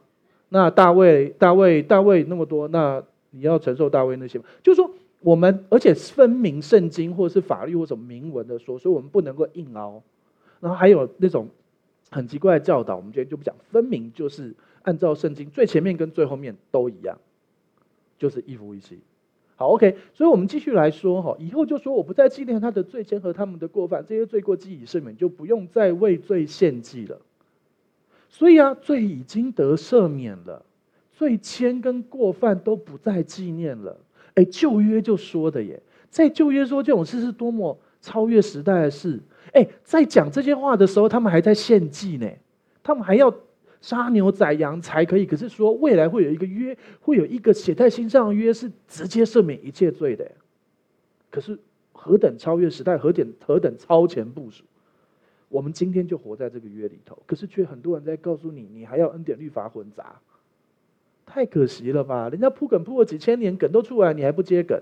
[0.49, 4.47] 那大卫、大卫、大卫那么多，那你要承受大卫那些吗？
[4.63, 4.91] 就是说，
[5.21, 10.03] 我们而且分明圣经或者是法律或者什么明文的说，所以我们不能够硬凹。
[10.61, 11.49] 然后还有那种
[12.11, 14.55] 很奇怪的教导，我们今天就不讲，分明就是。
[14.83, 17.19] 按照圣经最前面跟最后面都一样，
[18.17, 18.99] 就是一夫一妻。
[19.55, 27.21] 好，OK，所以我们继续来说哈，以后就说我不再纪念他的罪愆和他们的过犯，这些罪过既已赦免，就不用再为罪献祭了。
[28.31, 30.65] 所以啊，罪已经得赦免了，
[31.13, 33.99] 罪愆跟过犯都不再纪念了。
[34.39, 39.19] 哎，旧约就说的耶，在旧约说这种事是多么超越时代的事。
[39.53, 42.29] 哎，在讲这些话的时候，他们还在献祭呢，
[42.83, 43.35] 他们还要。
[43.81, 50.29] 杀牛宰羊才可以，可是说未来会有一个约，会有一个写在心上的约，是直接赦免一切罪的。
[51.31, 51.57] 可是
[51.93, 54.65] 何等超越时代，何等何等超前部署，
[55.49, 60.21] 我们今天就活在这个约里头，可是却很多人在告诉你，你还要恩典律法混杂，
[61.31, 62.29] 太可惜了吧？
[62.31, 64.81] 人家铺梗铺了几千年，梗都出来，你还不接梗？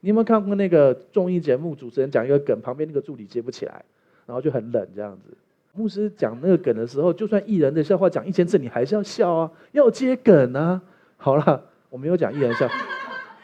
[0.00, 3.82] 你有没有看过那个综艺节目，主持人讲一个梗，旁边那个助理接不起来，
[4.26, 5.34] 然后就很冷这样子。
[5.72, 10.80] 牧师讲那个梗的时候，就算艺人的笑话讲一千次，你还是要笑啊，要接梗啊。
[11.16, 12.68] 好了，我没有讲艺人笑，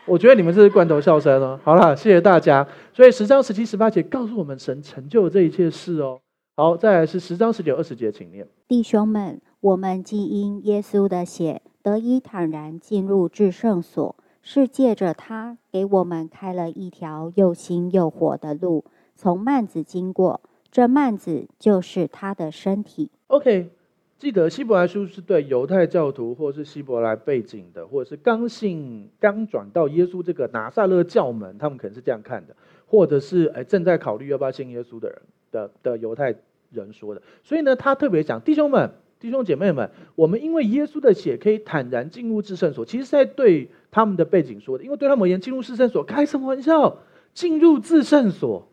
[0.07, 1.59] 我觉得你们这是罐头笑声哦。
[1.65, 2.67] 好了，谢谢大家。
[2.93, 6.21] 所以十章十七、十八节告诉我们，神成就了这一切事哦。
[6.57, 8.47] 好，再来是十章十九、二十节，请念。
[8.69, 20.41] 弟兄们，我们既因耶稣的血得以坦然进入至圣所，是借着他给我们开了一条又新又活的路，从幔子经过。
[20.71, 23.11] 这幔子就是他的身体。
[23.27, 23.71] OK，
[24.17, 32.55] 记得希伯来书是对犹太教徒，或是希伯来背景的，或者是刚信、刚转到耶稣这个拿撒勒教门，他们可能是这样看的，
[32.87, 36.33] 或者是哎正在考虑要不要信耶稣的人的的犹太
[36.71, 37.23] 人说的。
[37.43, 46.97] 所以呢，他特别讲弟兄们、弟兄姐妹们，我们因为耶稣的血可以坦然进入至圣所，其实在对他们的背景说的，因为对他们而言，进入至圣所开什么玩笑？
[47.35, 48.67] 进入至圣所。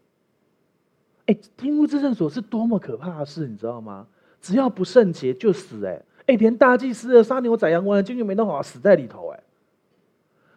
[1.25, 4.07] 哎，进入至圣所是多么可怕的事，你知道吗？
[4.39, 5.85] 只要不圣洁就死。
[5.85, 9.27] 哎，哎，连大祭司的杀牛宰羊完了，进去没弄好，死在里头。
[9.27, 9.39] 哎，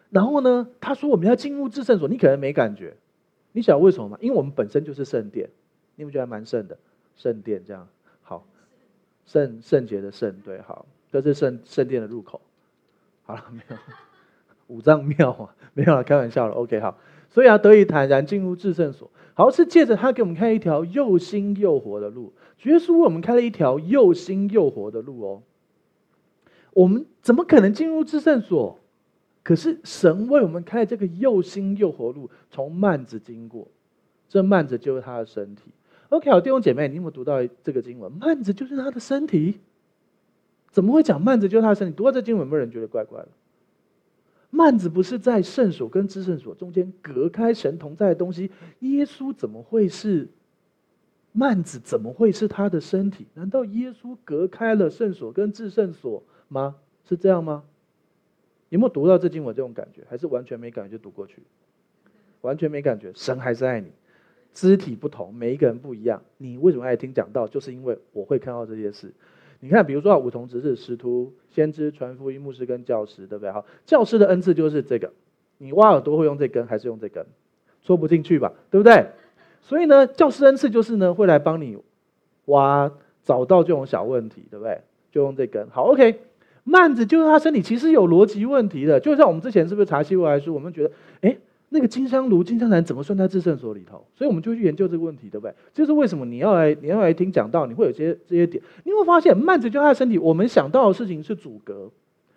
[0.09, 2.95] 然后呢，他说我们要进入至圣所，你可能没感觉。
[3.51, 4.17] 你晓得为什么吗？
[4.21, 5.49] 因为我们本身就是圣殿，
[5.97, 6.77] 你们觉得蛮圣的，
[7.17, 7.85] 圣殿这样，
[9.25, 12.41] 圣圣洁的圣，对，好，这是圣圣殿的入口。
[13.23, 13.77] 好了，没有
[14.67, 16.53] 五脏庙啊，没有了，开玩笑了。
[16.55, 16.97] OK，好，
[17.29, 19.09] 所以啊，得以坦然进入至圣所。
[19.33, 22.33] 好，是借着他给我们开一条又新又活的路。
[22.63, 25.41] 耶稣为我们开了一条又新又活的路哦。
[26.73, 28.77] 我们怎么可能进入至圣所？
[29.43, 33.67] 可是神为我们开了这个又新又活路，从幔子经过，
[34.29, 35.71] 这幔子就是他的身体。
[36.11, 38.11] OK，好，弟兄姐妹，你有没有读到这个经文？
[38.19, 39.59] 幔子就是他的身体？
[40.69, 41.93] 怎么会讲幔子就是他的身体？
[41.95, 43.29] 读到这经文，有没有人觉得怪怪的？
[44.51, 50.27] 幔子不是在圣所跟至圣所中间隔开神同在的东西，耶稣怎么会是
[51.33, 51.79] 幔子？
[51.79, 53.25] 怎么会是他的身体？
[53.33, 56.75] 难道耶稣隔开了圣所跟至圣所吗？
[57.07, 57.63] 是这样吗？
[58.67, 60.03] 有没有读到这经文这种感觉？
[60.09, 61.41] 还是完全没感觉就读过去？
[62.41, 63.93] 完全没感觉，神还是爱你。
[64.53, 66.21] 肢体不同，每一个人不一样。
[66.37, 67.47] 你为什么爱听讲道？
[67.47, 69.13] 就是因为我会看到这些事。
[69.61, 73.51] 你看，比如说五重职是师徒、先知、传福音、牧师跟教师，对不对？
[73.51, 75.13] 好，教师的恩赐就是这个。
[75.59, 77.25] 你挖耳朵会用这根，还是用这根？
[77.83, 79.05] 戳不进去吧，对不对？
[79.61, 81.77] 所以呢，教师恩赐就是呢，会来帮你
[82.45, 82.91] 挖，
[83.23, 84.81] 找到这种小问题，对不对？
[85.11, 85.69] 就用这根。
[85.69, 86.19] 好，OK。
[86.63, 90.53] 幔子就是他身体其实有逻辑问题的，就像我们之前是不是查希伯来书？
[90.53, 91.37] 我们觉得，哎。
[91.73, 94.05] 那个金香炉、金香坛怎么算在至圣所里头？
[94.13, 95.55] 所以我们就去研究这个问题，对不对？
[95.73, 98.61] 就是为什么你要来，你要来听讲道，你会有些这些点。
[98.83, 101.89] 你会发现，慢着就他的身体，我们想到的事情是阻隔，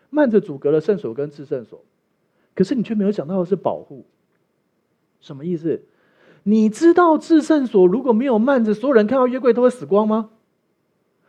[0.08, 1.82] 慢着阻隔了圣所跟至圣所，
[2.54, 4.06] 可是你却没有想到的是保护。
[5.20, 5.82] 什么意思？
[6.44, 10.30] 你知道至圣所如果没有慢着，所有人看到约柜都会死光吗？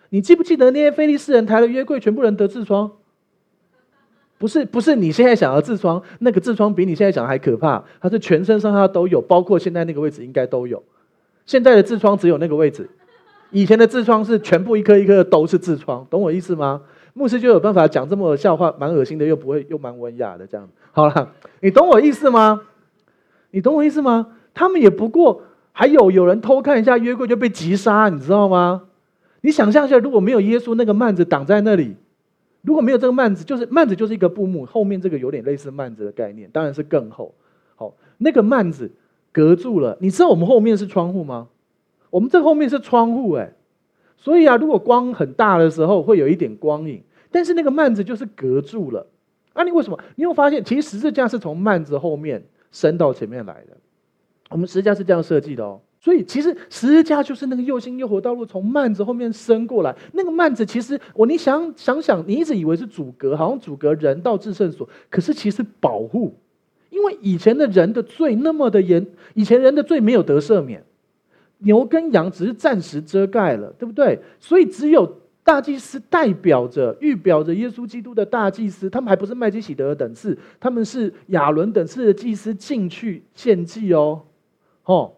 [0.09, 2.91] 你记不记得那些非利士人抬了约柜，全部人得痔疮？
[4.37, 7.81] 不是不是，你现在想要痔疮，那个痔疮比你现在想的还可怕。
[8.01, 10.83] 它是全身上下都有，包括现在那个位置应该都有。
[11.45, 12.89] 现在的痔疮只有那个位置，
[13.51, 16.81] 以前的痔疮是全部一颗一颗的都是痔疮，懂我意思吗？
[17.13, 20.67] 牧师就有办法讲这么笑话，蛮恶心的，又不会又蛮文雅的这样。
[20.91, 22.61] 好了，你懂我意思吗？
[23.51, 24.27] 你懂我意思吗？
[24.53, 28.83] 他们也不过还有有人偷看一下约柜就被击杀，你知道吗？
[29.39, 31.95] 你想象一下，如果没有耶稣那个幔子挡在那里。
[32.65, 37.35] 如果没有这个幔子，就是幔子就是一个布幕，后面这个有点类似幔子的概念，当然是更厚。
[37.75, 38.91] 好，那个幔子
[39.31, 39.97] 隔住了。
[40.01, 41.47] 你知道我们后面是窗户吗？
[42.09, 43.53] 我们这后面是窗户，哎，
[44.17, 49.05] 所以啊，如果光很大的时候会有一点光影，但是那个幔子就是隔住了。
[49.53, 49.99] 啊，你为什么？
[50.15, 53.77] 你有发现，其实十字架是从幔子后面伸到前面来的。
[54.49, 55.81] 我们十字架是这样设计的哦。
[56.05, 59.95] 所以其实十字架就是那个又新又活道路，从幔子后面伸过来。
[60.13, 66.31] 那个幔子其实我你想想想，你一直以为是阻隔，好像阻隔人到至圣所，可是其实保护。
[66.91, 70.83] 因为以前的人的罪那么的严，以前人的罪没有得赦免，
[71.57, 74.19] 牛跟羊只是暂时遮盖了，对不对？
[74.39, 75.11] 所以只有
[75.43, 84.21] 大祭司代表着、预表着耶稣基督的大祭司，他们还不是麦基洗德等次，他们是亚伦等次的祭司进去献祭哦，
[84.83, 85.11] 哦。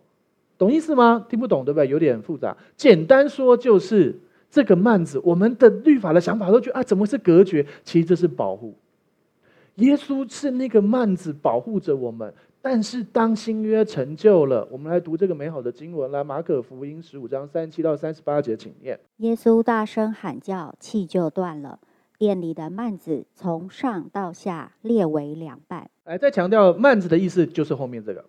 [0.58, 1.26] 懂意思吗？
[1.30, 1.88] 听不懂对不对？
[1.88, 2.56] 有点复杂。
[2.76, 7.66] 简单说就是这个幔子，我们的律法的想法都觉得啊，怎么是隔绝？
[7.84, 8.76] 其实这是保护。
[9.76, 12.34] 耶稣是那个幔子保护着我们。
[12.60, 19.00] 但是当新约成就了，我们来读这个美好的经文来，马可福音十五章三十七到三十八节，请念。
[19.18, 21.80] 耶稣大声喊叫，气就断了，
[22.18, 25.90] 店里的幔子从上到下裂为两半。
[26.04, 28.26] 来，再强调幔子的意思，就是后面这个。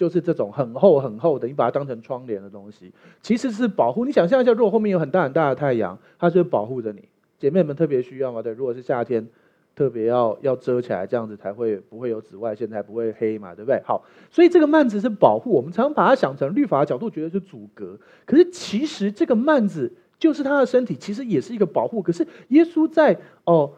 [0.00, 4.06] 就是这种很厚很厚的，你把它当成窗帘的东西，其实是保护。
[4.06, 7.06] 你想象一下，如果后面有很大很大的太阳，它是保护着你。
[7.38, 8.40] 姐妹们特别需要嘛？
[8.40, 9.28] 对，如果是夏天，
[9.76, 13.78] 特别要要遮起来，这样子才会不会有紫外线，才不会黑嘛，对不对？
[13.84, 15.50] 好，所以这个幔子是保护。
[15.50, 17.98] 我们常常把它想成律法的角度，觉得是阻隔。
[18.24, 22.00] 可是其实这个幔子就是他的身体，其实也是一个保护。
[22.00, 23.70] 可是耶稣在哦。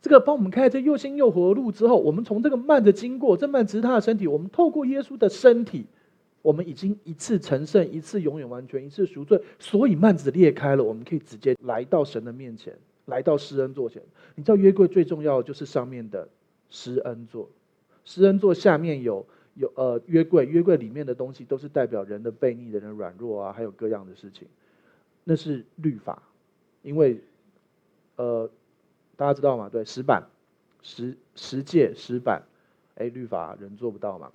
[0.00, 4.28] 这个帮我们开这又新又活的路之后，我们从这个幔子经过，这幔子是他的身体。
[4.28, 5.86] 我们透过耶稣的身体，
[6.40, 9.42] 我们已经一次成圣，一次永远完全，一次赎罪。
[9.58, 12.72] 所以幔子裂开了，我们可以直接来到神的面前，
[13.06, 14.00] 来到施恩座前。
[14.36, 16.28] 你知道约柜最重要的就是上面的
[16.70, 17.50] 施恩座，
[18.04, 24.46] 施恩座下面有有呃约柜，约柜里面的东西都是代表人的悖逆、人的软弱啊，还有各样的事情。
[25.24, 26.22] 那是律法，
[26.82, 27.20] 因为
[28.14, 28.48] 呃。
[29.18, 29.68] 大家知道吗？
[29.68, 30.22] 对，石板，
[30.80, 32.40] 十十诫石板，
[32.94, 34.30] 哎，律法人做不到嘛。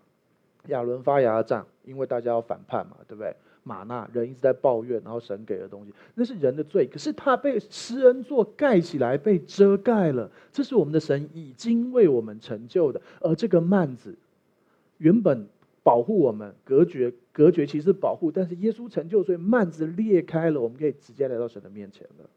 [0.67, 3.33] 亚伦发芽的杖，因为大家要反叛嘛，对不对？
[3.63, 6.85] 玛纳人一直在抱怨，然后神给的东西，那是人的罪。
[6.85, 10.29] 可是他被施恩座盖起来，被遮盖了。
[10.51, 13.01] 这是我们的神已经为我们成就的。
[13.21, 14.13] 而这个幔子
[14.97, 15.47] 原本
[15.81, 22.29] 保护我们，隔绝隔绝其实保护，但是耶稣成就，所以幔子裂开了，我们可以直接来到神的面前了。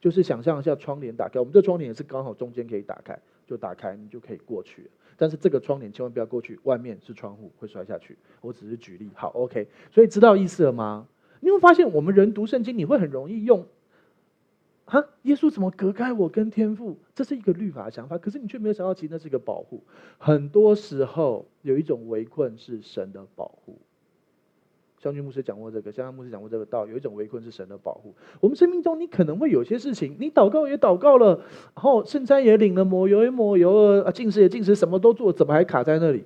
[0.00, 4.90] 就是想象一下窗帘打开，我们这窗帘也是刚好中间可以打开，就打开你就可以过去。
[5.16, 8.16] 但是这个窗帘千万不要过去，外面是窗户会摔下去。
[8.40, 9.66] 我只是举例，好，OK。
[9.90, 11.08] 所以知道意思了吗？
[11.40, 13.66] 你会发现我们人读圣经，你会很容易用，
[14.84, 16.98] 哈，耶稣怎么隔开我跟天父？
[17.14, 19.82] 这是一个律法的想法，可是你却没有想到，其实那是一个保护。
[20.18, 23.80] 很多时候有一种围困是神的保护。
[25.00, 28.14] 将军牧师讲过这个，香香牧师讲过这个道，有一种围困是神的保护。
[28.40, 31.36] 我们生命中，你可能会有些事情，你祷告也祷告了，
[31.74, 36.24] 然后圣餐也领了，抹油也抹油了，啊，禁食也禁食，什么都做，怎么还卡在那里？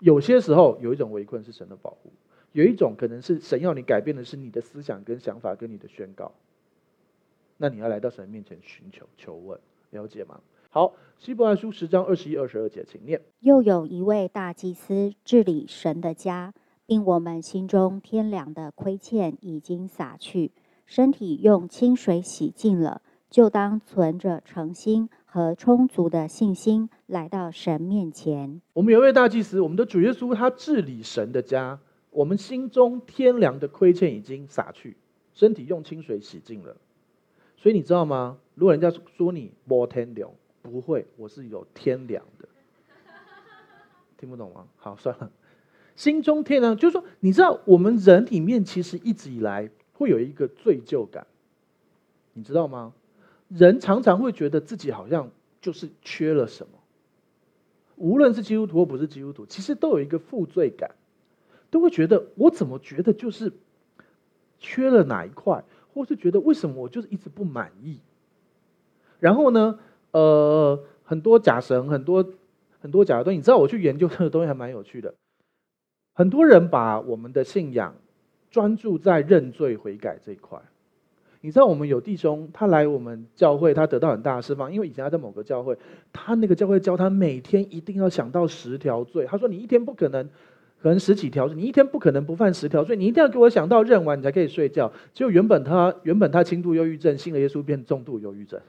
[0.00, 2.10] 有些时候，有一种围困是神的保护，
[2.52, 6.32] 有一种可能是神要你改变的是你的思想跟想法跟你的宣告。
[7.56, 9.58] 那你要来到神面前寻求求问，
[9.90, 10.40] 了解吗？
[10.70, 13.20] 好，希伯来书十章二十一、二十二节，请念。
[13.40, 16.54] 又有一位大祭司治理神的家，
[16.90, 20.50] 并我们心中天良的亏欠已经洒去，
[20.86, 28.60] 身体用清水洗净了，就当存着诚心和充足的信心来到神面前。
[28.72, 31.78] 我们有一位大祭司，我们的主耶稣，他治理神的家，
[32.10, 34.96] 我们心中天良的亏欠已经洒去，
[35.32, 36.76] 身体用清水洗净了。
[37.56, 38.36] 所以你知道吗？
[38.56, 40.28] 如果人家说你没天良，
[40.60, 42.48] 不会，我是有天良的。
[44.18, 44.66] 听不懂吗？
[44.74, 45.30] 好，算了。
[46.00, 51.26] 心中天良，就是说，你知道我们人里面其实一直以来会有一个罪疚感，
[52.32, 52.94] 你知道吗？
[53.48, 55.30] 人常常会觉得自己好像
[55.60, 56.78] 就是缺了什么，
[57.96, 60.92] 无论是基督徒或不是基督徒，其实都有一个负罪感，
[61.68, 63.52] 都会觉得我怎么觉得就是
[64.58, 68.00] 缺了哪一块，或是觉得为什么我就是一直不满意。
[69.18, 69.78] 然后呢，
[70.12, 72.24] 呃，很多假神，很多
[72.80, 75.14] 很多假的东西，你知道我去研究这个东西还蛮有趣的。
[76.20, 77.94] 很多人把我们的信仰
[78.50, 80.60] 专注在认罪悔改这一块。
[81.40, 85.74] 你知道我们有弟兄，他来我们教会，他得到很大的释放，因为以前他在某个教会，
[86.12, 89.24] 他那个教会教他每天一定要想到十条罪。
[89.24, 90.28] 他说你一天不可能，
[90.82, 94.92] 可能十几条罪，你一天不可能不犯十条罪，你一定要给我想到认完，你才可以睡觉。
[95.14, 98.60] 结果原本他原本他轻度忧郁症，信了耶稣变重度忧郁症。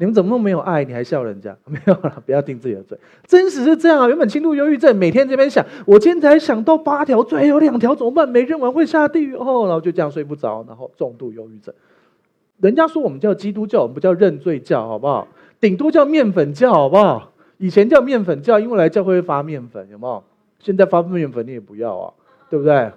[0.00, 0.82] 你们怎么那么没有爱？
[0.82, 1.54] 你还笑人家？
[1.68, 2.98] 没有了，不要定自己的罪。
[3.26, 4.08] 真实是这样啊！
[4.08, 8.26] 原本轻度忧郁症，每天这边想，我今天才想到八条罪，有两条怎么办？
[8.26, 11.74] 没认完会下地狱哦，然后就这样睡不着，然后重度忧郁症。
[12.62, 15.28] 人家说我们叫基督教，我们不叫认罪教，好不好？
[15.60, 17.30] 顶多叫面粉教，好不好？
[17.58, 20.24] 以前叫面粉教，因为来教会会发面粉，有没有？
[20.60, 22.14] 现在发面粉你也不要啊，
[22.48, 22.90] 对不对？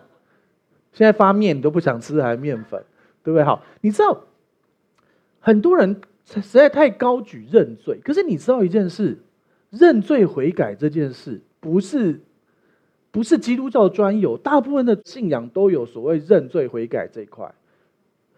[0.93, 2.81] 现在发面你都不想吃，还面粉，
[3.25, 3.43] 对不对？
[3.43, 4.21] 好，你知道
[5.41, 5.99] 很多人。
[6.25, 9.17] 实在太高举认罪，可是你知道一件事，
[9.69, 12.19] 认罪悔改这件事不是
[13.11, 17.53] 不是基督教专有，大部分的信仰都有所谓认罪悔改这一块。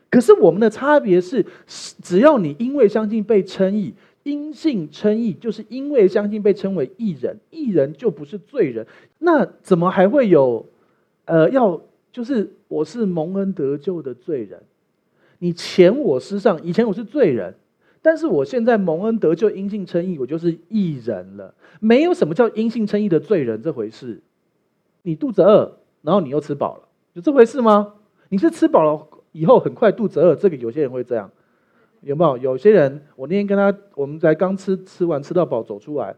[0.10, 8.88] 可是我们的差别是，只要你因为相信被称义，因信称义，就是因为相信被称为义人，义人就不是罪人。
[9.20, 10.66] 那怎么还会有
[11.26, 11.82] 呃要
[12.12, 14.64] 就是我是蒙恩得救的罪人？
[15.40, 17.54] 你前我失丧，以前我是罪人。
[18.06, 21.56] 但是我现在蒙恩得救，因信称义，我就是义人了。
[21.80, 24.22] 没有什么叫因信称义的罪人这回事。
[25.02, 26.84] 你肚子饿，然后你又吃饱了，
[27.14, 27.96] 有这回事吗？
[28.30, 31.32] 你是吃饱了以后很快肚子饿，这个有些人会这样，
[32.02, 32.38] 有没有？
[32.38, 36.16] 有些人，我那天跟他，我们才刚吃吃完吃到饱走出来，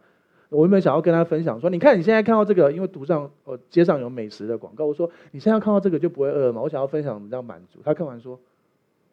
[0.49, 6.61] 我有没有想要跟他分享说，你看你现在看到这个，因为堵上呃街上有美食的广告，我说你现在看到这个就不会饿了吗？
[6.61, 7.79] 我想要分享比较满足。
[7.81, 8.37] 他看完说，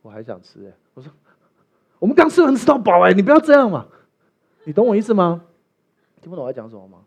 [0.03, 1.13] 我还想吃哎，我说。
[1.99, 3.87] 我们刚吃完吃到饱哎，你不要这样嘛，
[4.65, 5.43] 你懂我意思吗？
[6.21, 6.99] 听不懂我在讲什么吗？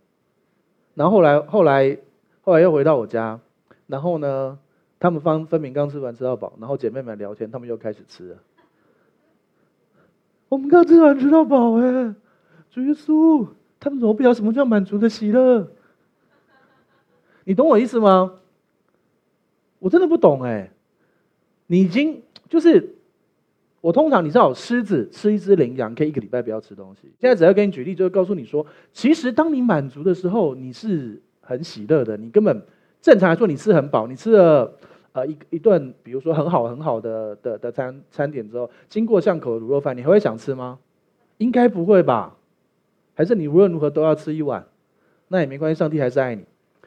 [0.96, 1.98] 然后后来后来
[2.42, 3.40] 后来又回到我家，
[3.86, 4.58] 然后呢，
[5.00, 8.38] 他们方分明刚吃完吃到饱，然后姐妹们聊天，他们又开始吃了。
[10.50, 12.16] 我们刚吃完吃到饱哎，
[12.72, 13.48] 主耶稣，
[13.80, 15.68] 他们怎么不晓得什么叫满足的喜乐？
[17.44, 18.34] 你懂我意思吗？
[19.80, 20.72] 我真的不懂哎，
[21.68, 22.97] 你已经就是。
[23.80, 27.02] 我通常你知道，狮子吃一只羚羊可以一个礼拜不要吃东西。
[27.20, 32.18] 现在只要给你举例，就是告诉你说，其实当你满足的时候，你是很喜乐的。
[32.18, 32.62] 你根本
[33.02, 34.74] 正常来说，你吃很饱，你吃了
[35.14, 40.80] 呃一一顿，比如说很好很好的的的餐餐点之后，经过巷口的卤肉饭，你还会想吃吗？
[41.38, 42.36] 应该不会吧？
[43.14, 44.66] 还是你无论如何都要吃一碗？
[45.28, 46.44] 那也没关系，上帝还是爱你。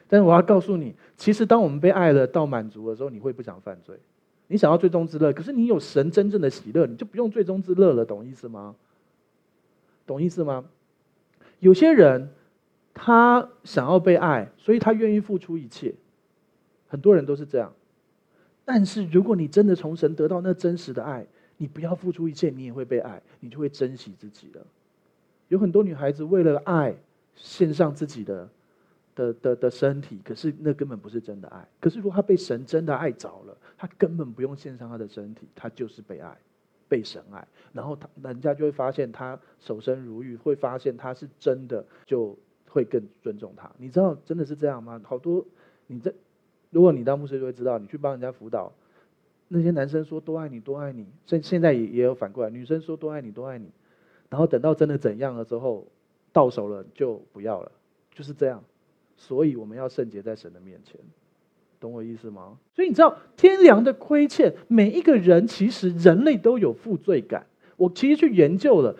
[0.09, 3.97] 但是我要告诉你，其实当我们被爱了到满足的时候，你会不想犯罪。
[4.53, 8.75] 你想要最终之乐，可是你有神真正的喜乐，你就不用最终之乐了，懂意思吗？
[10.05, 10.65] 懂意思吗？
[11.61, 12.31] 有些人
[12.93, 15.95] 他想要被爱，所以他愿意付出一切，
[16.89, 17.73] 很多人都是这样。
[18.65, 21.25] 但是如果你真的从神得到那真实的爱，
[21.57, 24.67] 你不要付出一切，你也会被爱，你就会珍惜自己了。
[25.47, 26.97] 有很多女孩子为了爱
[27.37, 28.49] 献上自己的。
[29.21, 31.69] 的的的身体，可是那根本不是真的爱。
[31.79, 36.35] 可是如果他被神真的爱着了，他根本不用献上他的身体，他就是被爱，
[36.89, 37.47] 被神爱。
[37.75, 42.35] 然后他人家就会发现他守身如玉，会发现他是真的，就
[42.67, 43.71] 会更尊重他。
[43.77, 44.99] 你知道真的是这样吗？
[45.05, 45.45] 好多
[45.87, 46.15] 你这，
[46.71, 48.73] 如果你当牧师就会知道，你去帮人家辅导，
[49.49, 53.71] 那些男生说多爱你多爱你，现现在也也有反过来，女生说多爱你多爱你，
[54.31, 55.87] 然后等到真的怎样了之后，
[56.33, 57.71] 到手了就不要了，
[58.15, 58.65] 就是这样。
[59.21, 60.99] 所以我们要圣洁在神的面前，
[61.79, 62.57] 懂我意思吗？
[62.75, 67.47] 所以你知道天良的亏欠，每一个人其实人类都有负罪感。
[67.77, 68.97] 我其实去研究了，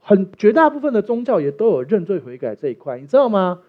[0.00, 3.60] 很绝大部分的宗教也都有认罪悔改这一块，你知道吗？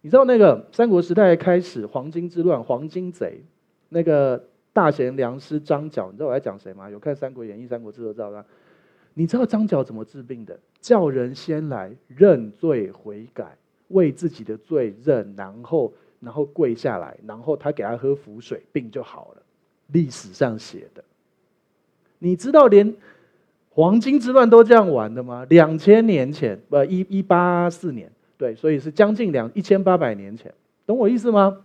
[0.00, 3.44] 你知道那个三国时代开始黄巾之乱，黄巾贼，
[3.90, 4.42] 那个
[4.72, 6.88] 大贤良师张角，你知道我在讲谁吗？
[6.88, 8.42] 有看《三国演义》《三国志》都知道吗？
[9.14, 10.58] 你知道张角怎么治病的？
[10.80, 13.56] 叫人先来认罪悔改，
[13.92, 19.42] 为自己的罪认，然后然后跪下来，然后他给他喝符水，病就好了。
[19.88, 21.04] 历史上写的，
[22.18, 22.94] 你知道连
[23.70, 25.46] 黄金之乱都这样玩的吗？
[25.48, 30.52] 两千年前，不一一八四年，对，所以是将近两一千八百年前，
[30.86, 31.62] 懂我意思吗？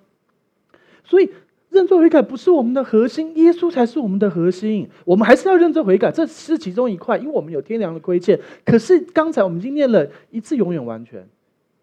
[1.03, 1.29] 所以。
[1.69, 4.89] 认罪悔改不是我们的核心，耶稣才是我们的核心。
[5.03, 8.39] 我们还是要认罪悔改，这是其中一块，因为我们有天良的亏欠。
[8.65, 11.27] 可是刚才我们已经念了一次永远完全，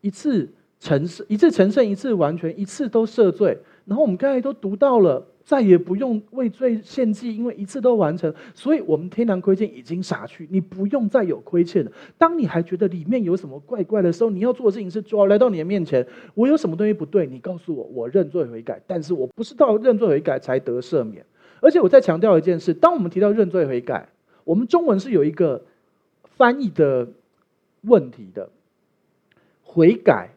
[0.04, 0.48] 一次
[0.78, 3.56] 成圣，一次成圣，一次完全，一次都赦罪。
[3.86, 5.26] 然后我们刚才都读到了。
[5.46, 11.92] 再也不用为罪献祭，因为一次都完成，所以我们天良亏欠已经洒去，你不用再有亏欠了。
[12.16, 18.80] 当你还觉得里面有什么怪怪的时候，你要做的事情是抓来到你的面前，我有什么东西不对，你告诉我，我认罪悔改。
[18.86, 21.22] 但是我不是到认罪悔改才得赦免，
[21.60, 24.08] 而且我再强调一件事：当我们提到认罪悔改，
[24.44, 25.62] 我们中文是有一个
[26.38, 27.06] 翻译的
[27.82, 28.48] 问题的，
[29.74, 30.30] 悔改。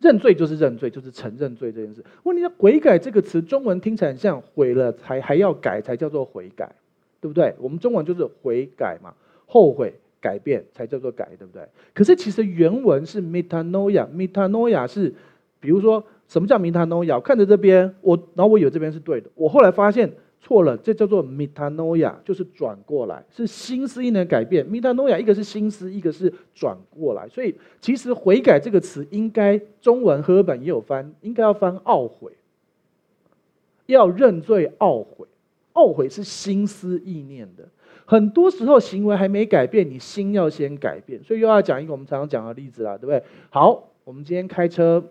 [0.00, 2.04] 认罪就是认罪，就是承认罪这件事。
[2.24, 6.74] 问题是悔改这个词，中文听起来很像悔了还还要改才叫做悔改，
[7.20, 7.54] 对不对？
[7.60, 9.14] 我们中文就是悔改嘛，
[9.46, 11.62] 后悔改变才叫做改，对不对？
[11.94, 15.14] 可是其实原文是 metanoia，metanoia 是，
[15.60, 17.20] 比如说什么叫 metanoia？
[17.20, 20.12] 看着这边，我然后我以为这边是对的，我后来发现。
[20.42, 24.66] 错了，这叫做 metanoia，就是转过来，是心思意念改变。
[24.66, 32.32] metanoia 一个是心思，一个是转过来，所以其实悔改这个词应该中文和本也有翻，应该要翻懊悔，
[33.86, 35.28] 要认罪懊悔。
[35.74, 37.66] 懊悔是心思意念的，
[38.04, 41.22] 很多时候行为还没改变，你心要先改变。
[41.24, 43.22] 所以又要讲一个我们常常讲的例子啦，对不对？
[43.48, 45.02] 好，我们今天开车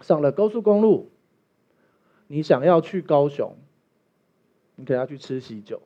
[0.00, 1.08] 上了高速公路，
[2.26, 3.54] 你想要去高雄。
[4.76, 5.80] 你可能要去吃喜酒，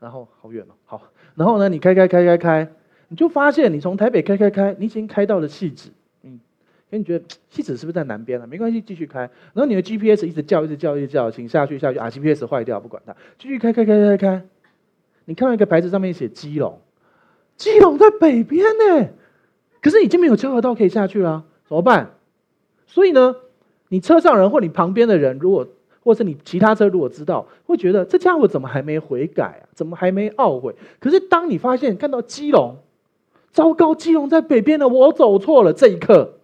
[0.00, 1.02] 然后好远哦，好，
[1.34, 2.72] 然后呢，你开开开开开，
[3.08, 5.90] 你就发现你从台北开开开，你已经开到了汐止，
[6.22, 6.40] 嗯，
[6.90, 8.46] 因你觉得汐止是不是在南边啊？
[8.46, 9.20] 没关系，继续开。
[9.20, 14.46] 然后你的 GPS 一直叫，一直叫，一直叫，请下去下去啊！GPS 坏掉，不管它，继续开开开开开。
[15.26, 16.80] 你看到一个牌子上面写基隆，
[17.56, 19.08] 基隆在北边呢，
[19.82, 22.10] 可是已经没有交流道可以下去了，怎么办？
[22.86, 23.36] 所以呢，
[23.88, 25.66] 你车上人或你旁边的人如果
[26.04, 29.64] 或是你其他车如果知道，会觉得这家伙怎么还没悔改啊？
[29.74, 30.74] 怎么还没懊悔？
[31.00, 32.76] 可是当你发现看到基隆，
[33.50, 35.72] 糟糕，基隆在北边的，我走错了。
[35.72, 36.34] 这一刻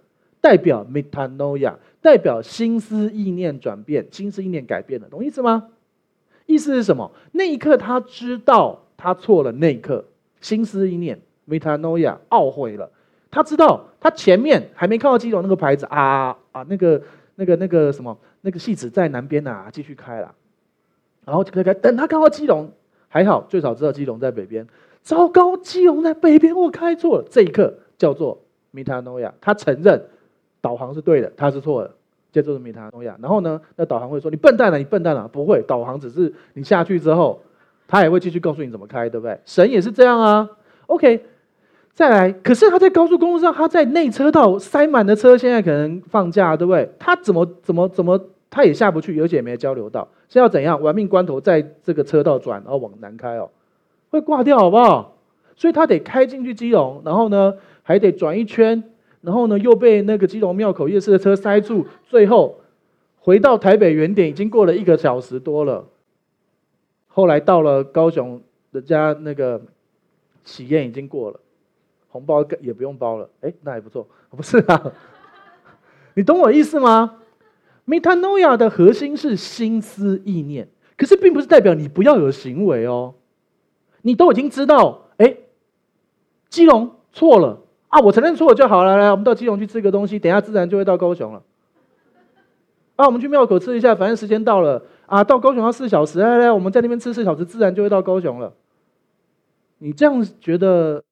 [0.40, 5.68] 代表 metanoia，代表心思意念转变，心思意念改变了，懂意思吗？
[6.46, 7.12] 意思是什么？
[7.32, 10.02] 那一刻他知道他错了，那一刻
[10.40, 12.90] 心思意念 metanoia 懊悔了。
[13.30, 17.02] 他知道他前面还没看到基隆那个牌子啊啊，那个
[17.34, 18.16] 那个那个什么。
[18.40, 20.34] 那个戏子在南边啊，继续开了，
[21.24, 22.70] 然后开开，等他看到基隆，
[23.08, 24.66] 还好，最少知道基隆在北边。
[25.02, 27.24] 糟糕，基隆在北边，我开错了。
[27.30, 28.38] 这一刻叫做
[28.74, 30.02] metanoia，他承认
[30.60, 31.94] 导航是对的，他是错的，
[32.30, 33.14] 这就是 metanoia。
[33.20, 37.42] 然后呢，那导航会说：“你笨蛋啊，你笨蛋啊！”不会，导航只是你下去之后，
[37.88, 39.40] 他也会继续告诉你怎么开，对不对？
[39.46, 40.50] 神也是这样啊。
[40.86, 41.24] OK。
[41.92, 46.90] 再来，可是他在高速公路上，他在内车道塞满了车，现在可能放假，对不对？
[46.98, 48.18] 他怎么怎么怎么，
[48.48, 50.80] 他也下不去，而且也没交流道，现在要怎样？
[50.80, 53.50] 玩命关头在这个车道转，然后往南开哦，
[54.10, 55.18] 会挂掉好不好？
[55.56, 58.82] 所以他得开进去基隆，然后呢还得转一圈，
[59.20, 62.60] 然后呢又被那个基隆庙口夜市的车塞住，最后
[63.18, 65.84] 回到台北原点已经过了一个小时多了。
[67.08, 68.40] 后来到了高雄
[68.72, 69.60] 的家，那个
[70.44, 71.38] 喜宴已经过了。
[72.10, 74.92] 红包也不用包了，哎，那还不错，不是啊？
[76.14, 77.18] 你懂我意思吗
[77.86, 83.14] ？Metanoia 的核心是心思意念，可是并不是代表你不要有行为哦。
[84.02, 85.36] 你都已经知道，哎，
[86.48, 88.96] 基隆错了啊，我承认错了就好了。
[88.96, 91.42] 来，我们到基隆去吃个东西，等下自然就会到高雄了。
[92.96, 96.18] 啊，我们去庙口吃一下，反正时间到了啊，到高雄要四小时。
[96.18, 98.52] 来来，我们在那边吃四小时，自然就会到高雄了。
[99.78, 101.04] 你这样觉得？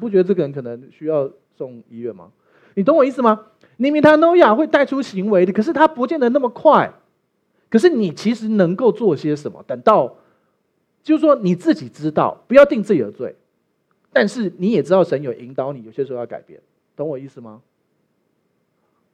[0.00, 2.32] 不觉得这个人可能需要送医院吗？
[2.74, 3.46] 你懂我意思吗？
[3.76, 6.92] 你 metanoia 会带出行为的，可是他不见得那么快。
[7.68, 9.62] 可是你其实能够做些什么？
[9.66, 10.16] 等到，
[11.02, 13.36] 就是说你自己知道，不要定自己的罪，
[14.12, 16.60] 但是你也知道神有引导你，有些时候要改变，
[16.96, 17.62] 懂我意思吗？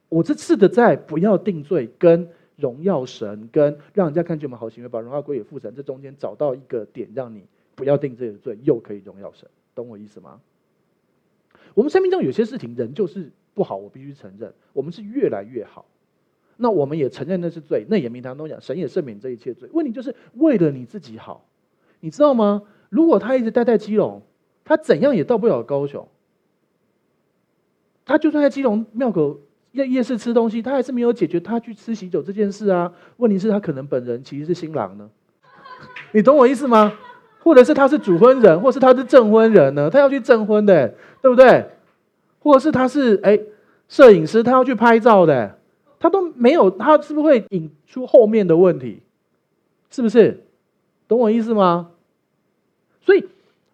[0.09, 7.43] 我这次的在不要定罪，跟荣耀神，跟让人家看见我们好行为，把荣耀归给父神，这中间找到一个点，让你
[7.75, 10.39] 不要定自己的罪，又可以荣耀神，懂我意思吗？
[11.77, 15.85] 我们生命中有些事情人就是不好，我必须承认，我们是越来越好。
[16.55, 19.69] 那我们也承认那是罪，那也明堂都讲，神也赦免这一切罪。
[19.73, 21.45] 问题就是为了你自己好，
[21.99, 22.63] 你知道吗？
[22.89, 24.23] 如果他一直待在基隆，
[24.65, 26.07] 他怎样也到不了高雄。
[28.03, 29.39] 他就算在基隆庙口
[29.73, 32.91] 夜夜市吃东西，他还是没有解决他去吃喜酒这件事啊。
[33.17, 35.07] 问题是，他可能本人其实是新郎呢，
[36.11, 36.91] 你懂我意思吗？
[37.47, 39.89] 或者是他是主婚人，或是他是证婚人呢？
[39.89, 41.63] 他要去证婚的，对不对？
[42.39, 43.39] 或者是他是哎
[43.87, 45.57] 摄影师，他要去拍照的。
[45.97, 49.01] 他都没有，他是不是会引出后面的问题？
[49.89, 50.43] 是不是？
[51.07, 51.91] 懂我意思吗？
[52.99, 53.23] 所以，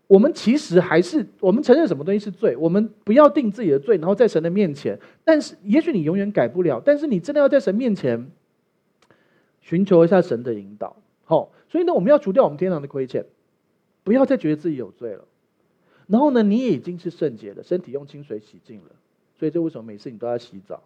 [0.05, 4.99] 我们其实还是我们承认什么东西是罪，我们不要定自己的罪，然后在神的面前。
[5.23, 8.29] 但是，也许你永远改不了，但是你真的要在神面前
[9.61, 10.95] 寻求一下神的引导。
[11.25, 13.25] 好，所以呢，我们要除掉我们天堂的亏欠，
[14.03, 15.25] 不要再觉得自己有罪了。
[16.07, 18.91] 然后呢，你也已经是圣洁的，身体用清水洗净了。
[19.35, 20.83] 所以，这为什么每次你都要洗澡？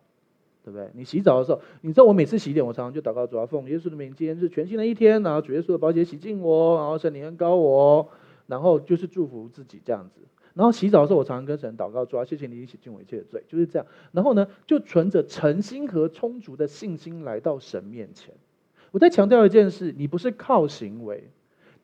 [0.63, 0.89] 对不对？
[0.93, 8.09] 你洗澡的时候，你知道我每次洗脸，我常常就祷告主啊，奉耶稣的名，今天是全新的一天，然后主耶稣的宝血洗净我，然后圣灵恩膏我，
[8.47, 10.21] 然后就是祝福自己这样子。
[10.53, 13.87] 然后洗澡的时候，我常常跟神祷告主啊，谢谢你洗净我一切的罪，就是这样。
[14.11, 18.33] 然后呢，就存着诚心和充足的信心来到神面前。
[18.91, 21.29] 我再强调一件事，你不是靠行为，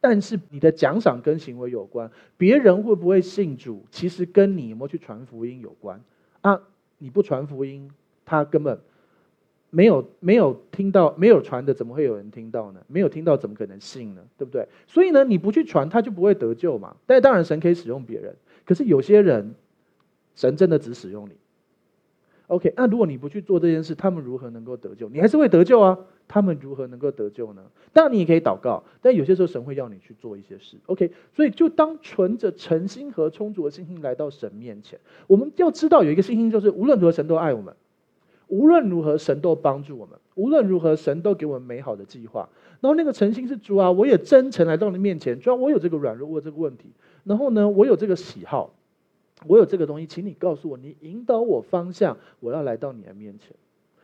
[0.04, 2.12] 但是你的奖赏跟行为有关。
[2.36, 6.02] 别人会不会信主，其实跟你有没有去传福音有关
[6.42, 6.60] 啊。
[6.98, 7.90] 你不传福音。
[8.26, 8.80] 他根本
[9.70, 12.82] 没有没有听到，没有传的，怎么会有人听到呢？
[12.88, 14.22] 没有听到，怎么可能信呢？
[14.38, 14.68] 对不对？
[14.88, 16.96] 所以呢，你不去传，他就不会得救嘛。
[17.06, 18.36] 但当然，神可以使用别人，
[18.66, 19.56] 可是有些人，
[20.36, 21.32] 神真的只使用你。
[22.48, 25.10] OK，那如果你不去做这件事，他们如何能够得救？
[25.10, 25.98] 你还是会得救啊。
[26.28, 27.62] 他们如何能够得救呢？
[27.92, 30.78] 当然，你也可以祷告，但有些时候神会要你去做一些事。
[30.86, 35.00] OK，所以就当存着诚心和充足的信心来到神面前。
[35.28, 37.76] 我们要知道有一个信心，就是无论如何，神都爱我们。
[38.48, 42.48] 无论如何，神都帮助我们；无论如何，神都给我们美好的计划。
[42.82, 46.90] 然后那个诚心是主啊，我也真诚来到你面前，主要我有这个软弱，我有这个问题。
[47.24, 48.74] 然后呢，我有这个喜好，
[49.48, 53.56] 我有这个东西，请你告诉我，你引导我方向，我要来到你的面前，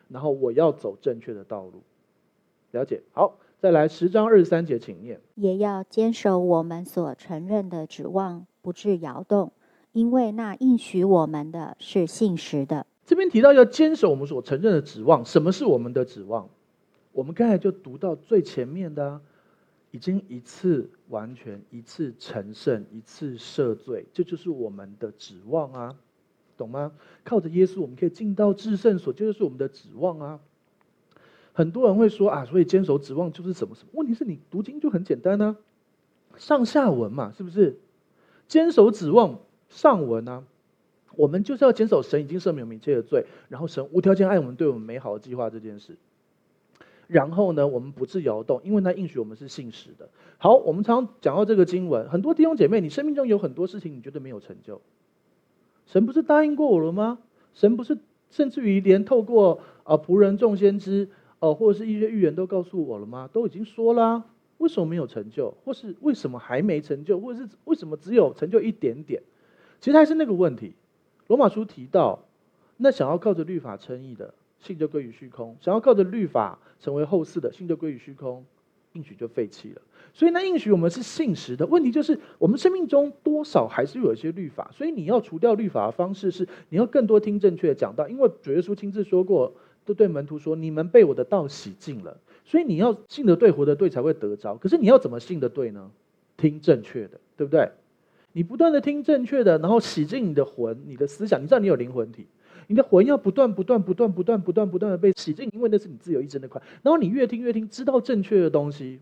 [0.08, 1.82] 然后我要走正确的道路。
[2.72, 3.02] 了解？
[3.14, 5.20] 好，再来十章二十三节，请念。
[5.36, 9.52] 也要坚守我们所承认的指望，不致摇动，
[9.92, 12.86] 因为那应许我们的是信实的。
[13.06, 16.48] 这边提到要坚守我们所承认的指望，什么是我们的指望？
[17.12, 19.22] 我们刚才就读到最前面的啊，
[19.92, 25.96] 已经一次完全、一次成圣、一次赦罪，这就是我们的指望啊，
[26.58, 26.92] 懂吗？
[27.24, 30.40] 靠着耶稣，我们可以进到至圣所，这就是我们的指望啊。
[31.54, 33.90] 很多人会说啊，所以坚守指望就是什么什么？
[33.94, 35.56] 问题是你读经就很简单啊，
[36.38, 37.80] 上下文嘛，是不是？
[38.48, 40.44] 坚守指望上文啊。
[41.16, 45.98] 我们就是要坚守神已经赦免我们一切的罪，然后神无条件爱我们，对我们美好的计划这件事。
[47.10, 50.08] 然后呢，我们不自摇动，因为那应许我们是信实的。
[50.38, 54.80] 好，我们常常讲到这个经文，很多弟兄姐妹，你生命中有很多事情你觉得没有成就，
[55.88, 57.18] 神不是答应过我了吗？
[57.56, 57.98] 神不是
[58.30, 63.28] 甚至于连透过啊仆人众先知哦、或者是一些预言都告诉我了吗？
[63.32, 64.26] 都已经说啦，
[64.58, 65.56] 为什么没有成就？
[65.64, 67.20] 或是为什么还没成就？
[67.20, 69.24] 或者是为什么只有成就一点点？
[69.80, 70.76] 其实还是那个问题。
[71.28, 72.26] 罗马书提到，
[72.76, 78.46] 那想要靠着律法称义的，信就归于虚空；想要靠着律法成为后世的，信就归于虚空，
[78.94, 79.82] 应许就废弃了。
[80.14, 81.66] 所以那应许我们是信实的。
[81.68, 88.08] 问题就是，我们生命中多少还是有一些律法，所以你要除掉律法的方式是，你要更多听正确的讲道。
[88.08, 89.54] 因为主耶稣亲自说过，
[89.86, 94.56] 都对门徒说：“你们被我的道洗净了。”所以你要信得对，活得对，才会得着。
[94.56, 95.92] 可是你要怎么信得对呢？
[96.36, 97.70] 听正确的，对不对？
[98.32, 101.42] 你不断的听正确的，然后洗净你的魂、你的思想。
[101.42, 102.26] 你知道你有灵魂体，
[102.70, 106.62] 你的魂要不断、不断、不断、不断、不断、不断的被洗净，因为那是你自由意志那块。
[106.82, 109.00] 然后你越听越听，知道正确的东西，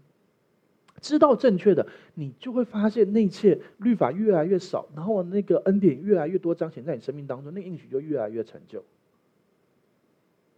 [1.02, 8.84] 知道正确的，你就会发现那一切律法越来越少，然后那个恩典越来越多彰显在你生命当中，那应许就越来越成就。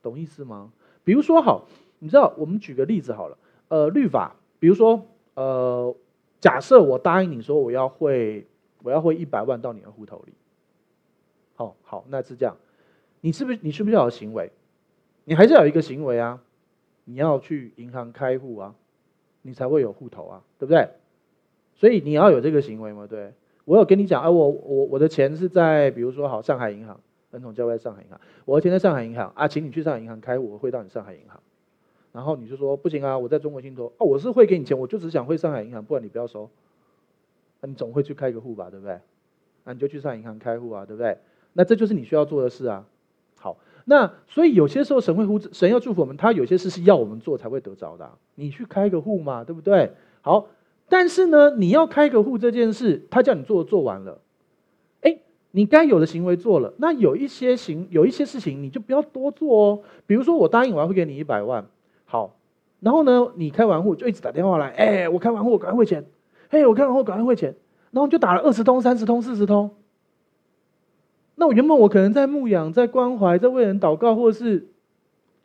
[0.01, 0.71] 懂意思吗？
[1.03, 1.67] 比如说，好，
[1.99, 3.37] 你知道，我们举个例子好了，
[3.67, 5.95] 呃，律法，比如说，呃，
[6.39, 8.45] 假设我答应你说我要汇。
[8.81, 10.31] 我要汇一百万到你的户头里。
[11.57, 12.55] 好好，那是这样。
[13.21, 14.51] 你是不是你需不需要有行为？
[15.25, 16.41] 你还是要有一个行为啊，
[17.05, 18.75] 你要去银行开户啊，
[19.41, 20.89] 你才会有户头啊，对不对？
[21.75, 23.33] 所以你要有这个行为嘛，对。
[23.65, 26.99] 我有跟你讲，啊，我我我的钱是在，比如说好上海银行，
[27.31, 31.39] 恩统教会上海银行，我的钱在上海银行啊，请你去上海银行开户，我汇到你上海银行。
[32.11, 36.49] 然后你就说不行啊，我在中国信托，哦、我是会给你钱，我就只想汇上海银行，不然你不要收。
[37.61, 38.99] 那你总会去开个户吧，对不对？
[39.65, 41.19] 那你就去上海银行开户啊，对不对？
[41.53, 42.87] 那这就是你需要做的事啊。
[43.85, 48.09] 那所以有些时候神会呼，神要祝福我们，他有些事是要我们做才会得着的。
[48.35, 49.93] 你去开个户嘛，对不对？
[50.21, 50.47] 好，
[50.87, 54.19] 但是呢，你要开个户这件事，他叫你做，做完了，
[55.01, 55.17] 哎，
[55.51, 59.81] 你该有的行为做了，那有一些行，有一些事情你就不要多做哦。
[60.05, 61.65] 比如说，我答应完会给你一百万，
[62.05, 62.35] 好，
[62.79, 66.05] 然后呢，你开完户就一直打电话来，哎，我开完户赶快汇钱，
[66.49, 67.55] 嘿，我开完户赶快汇钱，
[67.91, 69.71] 然后就打了二十通、三十通、四十通。
[71.39, 74.67] 那我原本我可能在牧养、在关怀、在为人祷告，或者是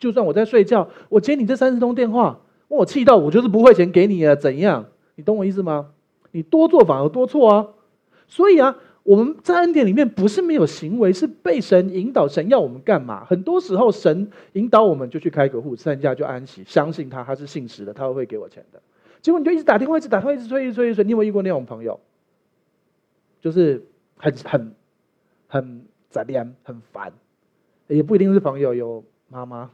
[0.00, 4.86] 就算我在睡觉，我接你这三十通电话，我气到我就是不汇钱给你啊，怎样？
[5.14, 5.90] 你懂我意思吗？
[6.32, 7.68] 你多做反而多错啊！
[8.26, 12.26] 所以啊，我们在恩典里面不是没有行为，是被神引导。
[12.26, 13.24] 神要我们干嘛？
[13.24, 18.82] 很多时候神引导我们就去开个户，剩下就安息，相信他，他是信实的，他会给我钱的。
[19.22, 21.04] 结果你就一直打电话，一直打电话，一直催，一直催，一直催。
[21.04, 22.00] 你有没有遇过那种朋友？
[23.40, 23.86] 就是
[24.16, 24.74] 很很。
[25.54, 27.12] 很杂念，很烦，
[27.86, 28.74] 也不一定是朋友。
[28.74, 29.70] 有妈妈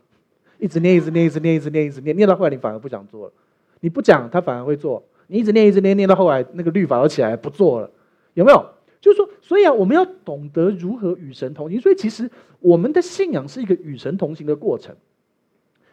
[0.59, 3.33] 一直念，一直念，一直念，一直念，一直念，念到后来你反而不想做了。
[3.81, 5.03] 你不讲，他反而会做。
[5.29, 7.91] 你一直念，一直念，念到后来那个律法都起来不做了，
[8.35, 8.63] 有没有？
[9.01, 11.81] 就是说，所以啊，我们要懂得如何与神同行。
[11.81, 14.95] 所以其实我们的信仰是一个与神同行的过程，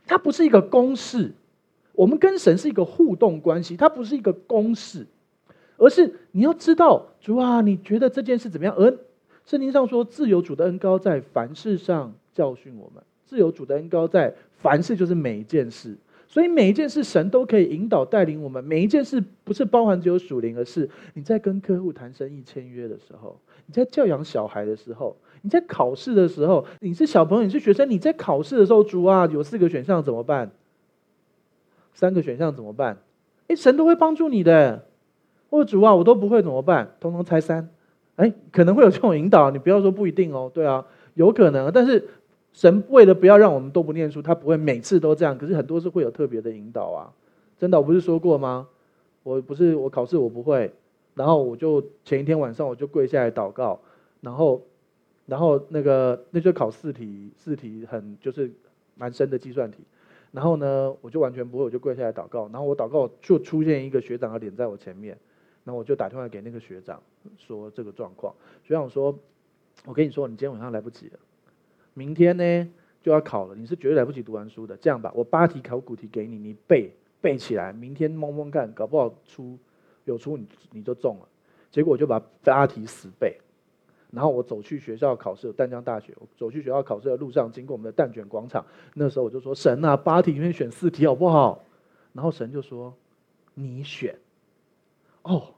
[0.05, 1.33] 它不是一个公式。
[1.93, 5.07] 我们跟神是一个互动关系，它不是一个公式，
[5.77, 8.75] 而是你要知道主啊，你觉得这件事怎么样？
[8.75, 8.93] 而
[9.47, 13.01] 圣经上说，自由主的恩高在凡事上教训我们。
[13.25, 15.95] 自由主的恩高在凡事，就是每一件事。
[16.27, 18.61] 所以每一件事，神都可以引导带领我们。
[18.61, 30.51] 每一件事不是包含只有属灵，而是你在跟客户谈生意签约的时候，你在教养小孩的时候，你在考试的时候，你是小朋友，你是学生，你在考试的时候，主啊，有四个选项怎么办？
[31.93, 32.97] 三个选项怎么办？
[33.47, 34.83] 诶，神都会帮助你的。
[35.49, 36.91] 我主啊，我都不会怎么办？
[36.99, 37.69] 通通猜三。
[38.17, 40.51] 哎，可能会有这种引导，你不要说不一定哦。
[40.53, 41.71] 对啊，有可能。
[41.71, 42.07] 但是
[42.51, 45.37] 神为了不要让我们都不念书，他不会每次都这样。
[45.37, 47.09] 可是很多是会有特别的引导啊。
[47.57, 48.67] 真的，我不是说过吗？
[49.23, 50.71] 我不是我考试我不会，
[51.13, 53.79] 然后我就前一天晚上我就跪下来祷告，
[54.21, 54.61] 然后
[55.25, 58.49] 然后那个那就考四题，四题很就是
[58.95, 59.79] 蛮深的计算题，
[60.31, 65.17] 然后呢我就完全不会，我就跪下来祷告，然后我祷告就出现一个学长的脸在我前面。
[65.67, 67.03] 那我就打电话给那个学长，
[67.37, 68.33] 说这个状况。
[68.63, 69.13] 学长说
[69.83, 71.19] ：“我跟你说，你今天晚上来不及了，
[71.93, 74.77] 明天呢就要考了，你是绝对来不及读完书的。
[74.77, 79.59] 这样吧，我八题考古题给你，你背背起来，明天蒙蒙看，搞不好出
[80.05, 81.27] 有出你你就中了。
[81.69, 83.37] 结果我就把八题死背，
[84.09, 86.13] 然后我走去学校考试，淡江大学。
[86.17, 91.61] 我走去学校考试的路上，经过我们的蛋卷广场，那时候我就说：神啊，八题里面选四题好不好？
[92.13, 92.93] 然后神就说：
[93.53, 94.17] 你选。
[95.23, 95.55] 哦。”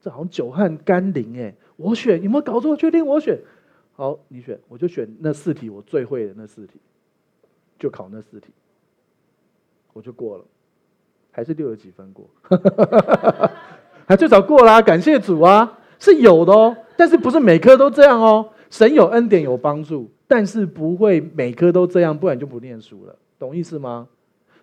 [0.00, 1.54] 这好像久旱甘霖哎！
[1.76, 2.76] 我选，有没有搞错？
[2.76, 3.38] 确定我选？
[3.92, 6.80] 好，你选，我就选那四题我最会的那四题，
[7.78, 8.48] 就考那四题，
[9.92, 10.44] 我就过了，
[11.30, 12.26] 还是六十几分过，
[14.08, 18.48] 还最早过啦、感谢主啊，是有的哦，但是不是每科都这样哦。
[18.70, 24.08] 神有恩典有帮助，但是不会每科都这样，不然就不念书了，懂意思吗？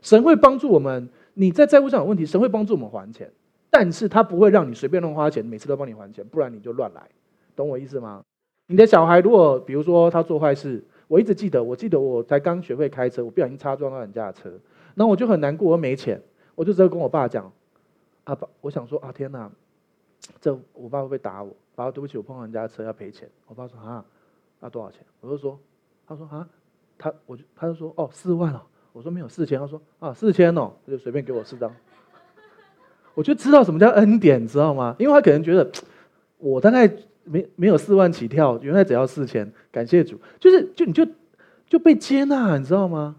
[0.01, 3.31] 神会帮助我们，你在债务上有问题，神会帮助我们还钱。
[3.80, 7.07] 但是他不会让你随便乱花钱，每次都帮你还钱，不然你就乱来，
[7.55, 8.23] 懂我意思吗？
[8.65, 14.49] 你的小孩如果比如说他做坏事，我一直记得，我记得我才刚学会开车，我不小心擦撞到人家的车，
[14.95, 16.19] 然后我就很难过，我没钱，
[16.55, 17.53] 我就只有跟我爸讲，
[18.23, 19.47] 啊爸，我想说啊天哪，
[20.41, 21.55] 这我爸会不会打我？
[21.75, 23.30] 爸，对不起，我碰到人家的车要赔钱。
[23.45, 24.03] 我爸说啊，
[24.59, 25.01] 那多少钱？
[25.21, 25.59] 我就说，
[26.07, 26.49] 他说啊，
[26.97, 28.61] 他我就他就说哦四万哦，
[28.91, 31.71] 我说没有四千，他说啊四千哦，他就随便给我四张。
[33.18, 34.95] 我就知道什么叫恩典，知道吗？
[34.99, 35.68] 因为他可能觉得
[36.38, 36.88] 我大概
[37.24, 41.03] 没没有四万起跳，原来只要四千，感谢主，就是就你就
[41.68, 43.15] 就被接纳，你知道吗？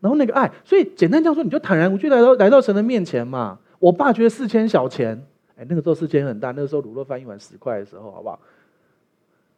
[0.00, 3.58] 然后那个爱，所以简单这样说，你就坦然无惧来到来到神的面前嘛。
[3.78, 5.18] 我爸觉得四千小钱，
[5.56, 8.38] 哎，那个时候四千很大，那个时候卤肉饭一碗十块的时候，好不好？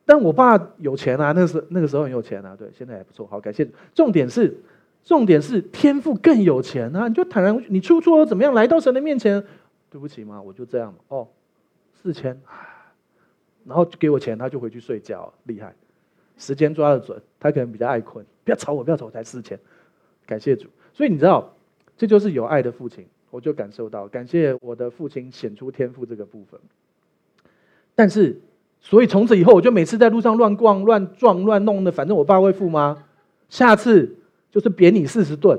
[0.04, 3.68] 但我爸有钱啊，那时那个时候很有钱啊，对，现在还不错，好，感谢。
[3.92, 4.56] 重点是
[5.02, 9.42] 重点是天赋更有钱啊，你就坦然无惧，你出错怎么样来到神的面前？
[9.94, 11.28] 对不起嘛，我就这样嘛哦，
[11.92, 12.36] 四千，
[13.64, 15.72] 然后就给我钱，他就回去睡觉，厉害，
[16.36, 19.56] 时间抓得准，他可能比较爱困，不要吵我，不要吵我，才四千，
[20.26, 20.66] 感谢主。
[20.92, 21.54] 所以你知道，
[21.96, 26.58] 这就是有爱的父亲，我就感受到，感谢我的父亲显出天赋这个部分。
[27.94, 28.40] 但是，
[28.80, 33.04] 所以从此以后，我就每次在路上乱逛、乱撞、乱弄的，反正我爸会付吗？
[33.48, 34.16] 下次
[34.50, 35.56] 就是扁你四十顿，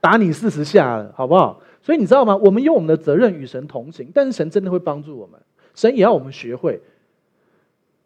[0.00, 1.60] 打你四十下了，好不好？
[1.84, 2.34] 所以你知道吗？
[2.38, 5.38] 我们有我们的责任与神同行，但是神真的会帮助我们。
[5.74, 6.80] 神也要我们学会。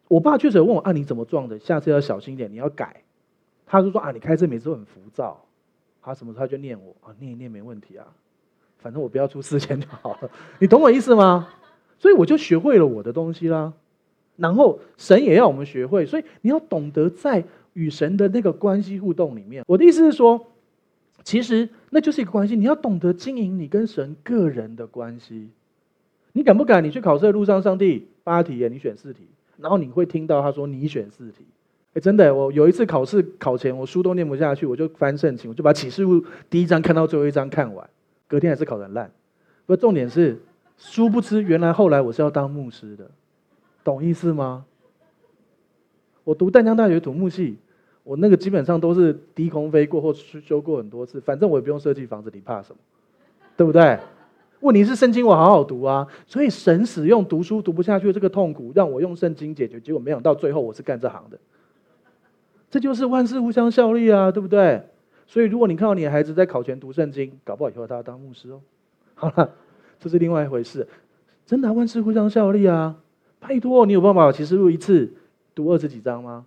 [0.09, 1.57] 我爸确实问我啊，你怎么撞的？
[1.61, 3.05] 下次要小心一点，你要改。
[3.67, 5.41] 他就说啊，你开车每次都很浮躁。
[6.03, 8.05] 他什么时候他就念我啊，念一念没问题啊，
[8.79, 10.31] 反正我不要出事情就好了。
[10.59, 11.49] 你懂我意思吗？
[12.01, 13.73] 所以我就学会了我的东西啦。
[14.35, 19.63] 然后神也要我们学会，所以你要懂得在与神的那个关系互动里面。
[19.69, 20.47] 我的意思是说，
[21.25, 25.51] 其实那就是一个关系，你要懂得经营你跟神个人的关系。
[26.33, 26.85] 你敢不敢？
[26.85, 31.45] 你去考试的路上，上帝八题，你选四题，然后你会听到他说你选四题。
[31.95, 37.89] 哎，真的，我有一次考试考前，我书都念不下去，我就翻圣经，我就把启示录第一章看到最后一章看完，
[38.27, 39.11] 隔天还是考得烂。
[39.67, 40.39] 不过重点是，
[40.77, 43.11] 殊不知原来后来我是要当牧师的，
[43.83, 44.65] 懂意思吗？
[46.25, 47.57] 我读淡江大学土木系，
[48.09, 52.79] 我那个基本上都是低空飞过或修过很多次，反正我也不用设计房子，你怕什么？
[53.55, 53.99] 对不对？
[54.61, 61.39] 问题是圣经我好好读啊，所以神使用读书读不下去的这个痛苦，让我用圣经解决，结果没想到最后我是干这行的。
[62.71, 64.83] 这就是万事互相效力啊，对不对？
[65.27, 68.63] 所以如果你看到你的孩子在考前读圣经，搞不好以后他要当牧师哦。
[69.15, 69.51] 好了，
[70.01, 70.89] 这是另外一回事。
[71.45, 72.97] 真的，万事互相效力啊！
[73.39, 75.13] 拜托，你有办法其实录一次
[75.55, 76.47] 读二十几章吗？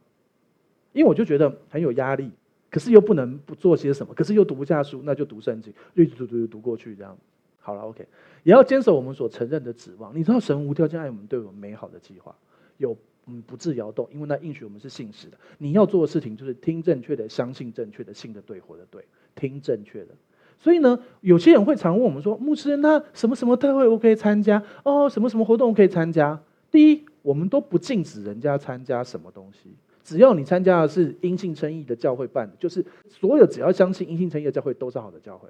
[0.93, 2.31] 因为我就觉得很有压力，
[2.69, 7.17] 可是又不能不做些什么，可是又读不下书，那就读圣经，就一直读读读过去这样。
[7.59, 8.05] 好了，OK，
[8.43, 10.15] 也要坚守我们所承认的指望。
[10.15, 12.35] 你知道神无条件爱我们，对我们美好的计划
[12.77, 12.97] 有。
[13.27, 15.37] 嗯，不致摇动，因为那应许我们是信实的。
[15.59, 20.15] 你要做的事情就是听正确的，相信正确的，信的对，活的对，听正确的。
[20.57, 24.61] 所以呢，有些人会常问我们说：“牧师，那什么什么特会我可以参加？
[24.83, 26.37] 哦，什么什么活动我可以参加？”
[26.71, 29.75] 第一，我们都不禁止人家参加什么东西，
[30.11, 35.47] 只要你参加的是因信称义的教会办的，就是所有只要相信因信称义的教会都是好的教会。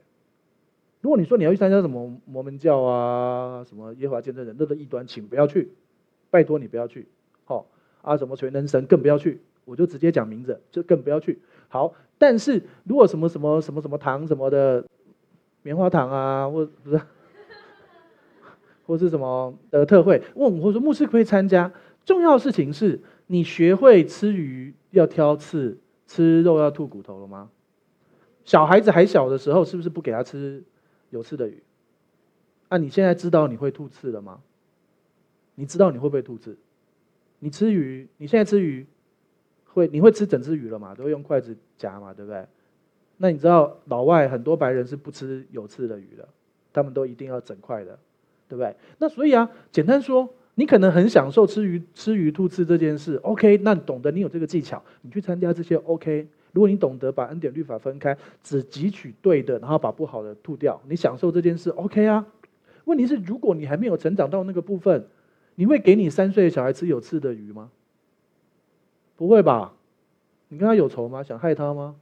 [1.02, 5.72] 如果你说你要去参加什么摩门教啊，什么耶和华见证人，那个异端，请不要去，
[6.30, 7.08] 拜托你不要去。
[7.44, 7.66] 好
[8.04, 11.40] 啊，什么全能神更不要去，我就直接讲名字，就更不要去。
[11.70, 14.86] 好，但是如果什么什么什么什么堂什么的
[15.64, 17.02] 棉花糖啊，或不是，
[18.86, 21.74] 或是什么的特会，问我或者说牧师可以参加？
[22.04, 23.00] 重要的事情是
[23.32, 27.50] 你学会吃鱼要挑刺，吃肉要吐骨头了吗？
[28.44, 30.62] 小孩子还小的时候，是不是不给他吃
[31.12, 31.64] 有刺的鱼？
[32.68, 34.42] 啊，你现在知道你会吐刺了吗？
[35.56, 36.58] 你知道你会不会吐刺？
[37.40, 38.86] 你吃鱼，你现在吃鱼，
[39.64, 40.94] 会你会吃整只鱼了嘛？
[40.94, 42.46] 都会用筷子夹嘛，对不对？
[43.16, 46.28] 那你知道老外很多白人是不吃有刺的鱼的，
[46.74, 47.98] 他们都一定要整块的，
[48.50, 48.76] 对不对？
[48.98, 53.58] 那所以啊，简单说，你可能很享受吃鱼吃鱼吐刺这件事，OK？
[53.64, 56.28] 那懂得你有这个技巧，你去参加这些 OK？
[56.52, 62.24] 如果你懂得把恩典律法分开，只汲取对的，然后把不好的吐掉，你享受这件事 OK 啊？
[62.86, 65.04] 问题是，如果你还没有成长到那个部分。
[65.56, 67.72] 你会给你三岁的小孩吃有刺的鱼吗？
[69.18, 69.74] 不会吧？
[70.48, 71.24] 你跟他有仇吗？
[71.24, 71.96] 想害他吗？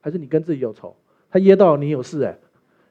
[0.00, 0.96] 还是你跟自己有仇？
[1.30, 2.38] 他噎到你有事哎，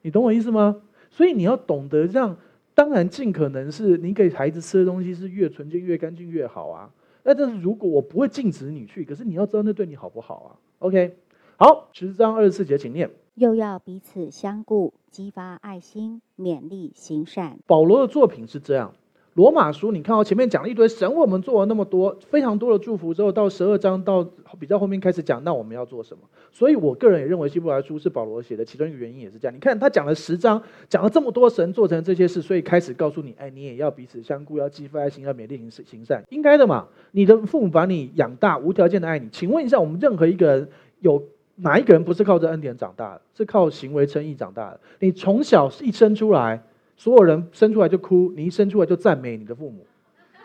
[0.02, 0.80] 你懂我意思吗？
[1.10, 2.36] 所以你要懂得让，
[2.76, 6.92] 当然尽可能是你给孩子吃的东西是越纯净越干净越好啊。
[7.22, 10.48] 那但是如果我不会禁止你去，可是你要知道那对你好不好啊
[10.80, 11.16] ？OK，
[11.56, 13.10] 好，十章二十四节，请念。
[13.36, 17.58] 又要彼此相顾，激发爱心，勉励行善。
[17.66, 18.92] 保罗的作品是这样。
[19.36, 24.26] 罗马书，你看到前面讲了一堆神，我们做了那么多非常多的祝福之后，到十二章到
[24.58, 26.22] 比较后面开始讲，那我们要做什么？
[26.50, 29.54] 所以我个人也认为希伯来书是保罗写的，其中一个原因也是这样。
[29.54, 36.88] 你看他讲了十章，讲了这么多神做成这些事，所以开始告诉你，哎，你也要彼此相顾，要激发爱心，要勉励行行善，应该的嘛。
[37.10, 39.28] 你的父母把你养大，无条件的爱你。
[39.30, 40.68] 请问一下，我们任何一个人
[41.00, 41.22] 有
[41.56, 43.20] 哪一个人不是靠着恩典长大的？
[43.36, 44.80] 是靠行为称义长大的？
[45.00, 46.62] 你从小一生出来。
[46.96, 49.86] 所有人生出来就哭，你一生出来就赞美你的父母。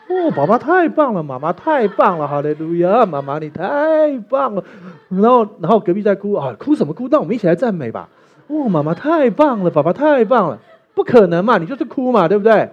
[0.08, 4.62] 哦，爸爸太棒了，妈妈太棒了，哈利路亚，妈妈你太棒了。
[5.08, 7.08] 然后，然后隔壁在哭啊，哭什么哭？
[7.10, 8.08] 那我们一起来赞美吧。
[8.48, 10.58] 哦，妈妈太棒了，爸爸太棒了。
[10.94, 12.70] 不可能嘛，你就是哭嘛，对不对？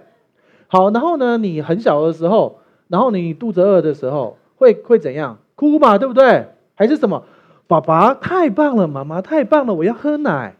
[0.68, 2.58] 好，然后呢，你很小的时候，
[2.88, 5.38] 然后你肚子饿的时候，会会怎样？
[5.54, 6.48] 哭嘛，对不对？
[6.74, 7.24] 还是什么？
[7.66, 10.56] 爸爸太棒了，妈妈太棒了，我要喝奶。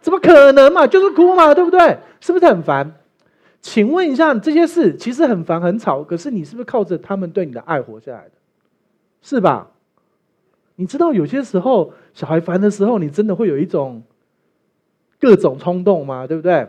[0.00, 0.86] 怎么可能嘛？
[0.86, 1.98] 就是哭嘛，对不对？
[2.20, 2.94] 是不是很烦？
[3.62, 8.32] 请问一下，这些事其实很烦很吵，可是你是不是靠着他们对你的爱活下来的？
[9.22, 9.70] 是吧？
[10.76, 14.02] 你知道有些时候小孩烦的时候，你真的会有一种
[15.18, 16.26] 各种冲动吗？
[16.26, 16.68] 对不对？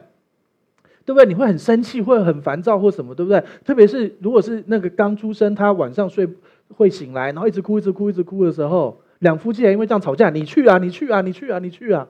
[1.06, 1.26] 对不对？
[1.26, 3.42] 你会很生气，会很烦躁或什么，对不对？
[3.64, 6.28] 特别是如果是那个刚出生，他晚上睡
[6.76, 12.08] 会醒来，然后一直哭，一直哭，一直哭的时候，两夫妻还因为这样吵架，你去啊，你去啊，你去啊，你去啊。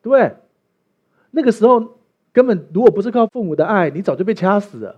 [0.00, 0.36] 对，
[1.30, 1.99] 那个时候
[2.32, 4.96] 根本如果不是靠父母的爱，你早就被掐死了。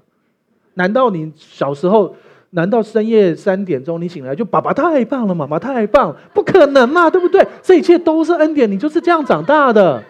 [0.75, 2.15] 难道你小时候
[2.51, 6.15] 难道深夜三点钟你醒来就爸爸太棒了，妈妈太棒？
[6.35, 7.47] 不可能嘛，对不对？
[7.63, 10.03] 这一切都是恩典，你就是这样长大的。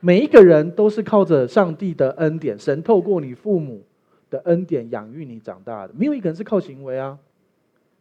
[0.00, 3.82] 每一个人都是靠着上帝的恩典，神透过你父母
[4.30, 7.18] 的恩典养育你长大的，没有一个人是靠行为啊，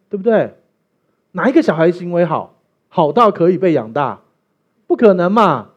[0.10, 0.56] 对不对？
[1.34, 2.56] 哪一个小孩行为好，
[2.90, 4.20] 好到可以被养大？
[4.88, 5.70] 不可能嘛！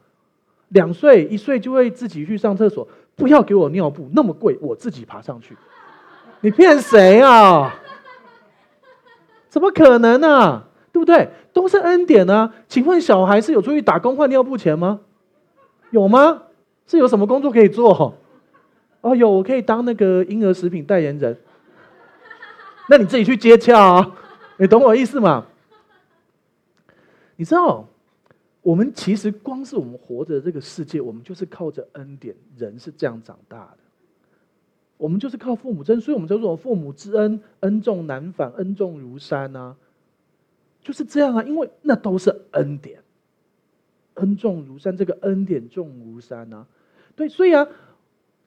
[0.74, 5.56] 两岁一岁就会自己去上厕所，不要给我尿布，那么贵，我自己爬上去。
[6.40, 7.74] 你骗谁啊？
[9.48, 10.64] 怎么可能呢、啊？
[10.92, 11.28] 对不对？
[11.52, 12.52] 都是恩典啊！
[12.68, 15.00] 请问小孩是有出去打工换尿布钱吗？
[15.90, 16.42] 有吗？
[16.86, 18.14] 是有什么工作可以做？
[19.00, 21.38] 哦，有，我可以当那个婴儿食品代言人。
[22.88, 24.12] 那你自己去接洽啊！
[24.56, 25.46] 你懂我意思吗？
[27.36, 27.86] 你知道？
[28.64, 33.78] 我们其实光是我们活着这个世界，我们就是靠着恩典，人是这样长大的。
[34.96, 39.76] 我们就是靠父母真，所以我们叫做父母之恩，恩重难返，恩重如山啊，
[40.80, 43.02] 就是这样啊，因为那都是恩典，
[44.14, 46.66] 恩重如山，这个恩典重如山啊，
[47.14, 47.68] 对，所以啊。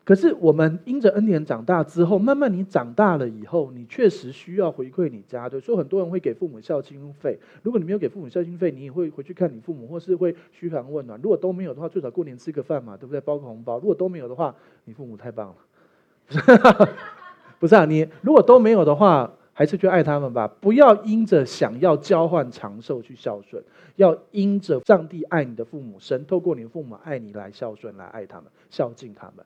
[0.07, 7.37] 可是我们因着恩典长大之后，慢慢你长大了以后，你确实需要回馈你家，对，所以很多人会给父母孝亲费。
[7.61, 11.19] 如果你没有给父母孝亲费，你也会回去看你父母，或是会嘘寒问暖。
[11.21, 13.19] 如果都没有的话，最少过年吃个饭嘛，对不对？
[13.19, 13.79] 包个红包。
[13.79, 14.55] 如果都没有的话，
[14.85, 16.89] 你父母太棒了，
[17.59, 17.83] 不是啊？
[17.83, 20.47] 你如果都没有的话，还是去爱他们吧。
[20.47, 23.61] 不要因着想要交换长寿去孝顺，
[23.97, 29.45] 要因着上帝爱你的父母，神透过你的父母爱你来孝顺，来爱他们，孝敬他们。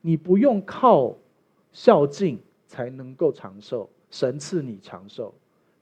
[0.00, 1.16] 你不用靠
[1.72, 5.34] 孝敬才能够长寿，神赐你长寿，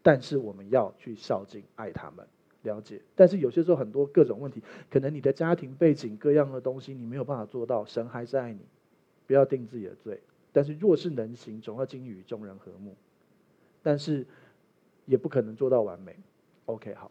[0.03, 2.27] 但是我们要去孝敬爱他们，
[2.63, 3.01] 了解。
[3.15, 8.61] 但是有些时候很多各种问题，可能你的家庭背景各样的东西你没有办法做到，神还是爱你，
[9.27, 10.21] 不要定自己的罪。
[10.53, 12.95] 但是若是能行，总要经与众人和睦，
[13.83, 14.27] 但是
[15.05, 16.17] 也不可能做到完美。
[16.65, 17.11] OK，好。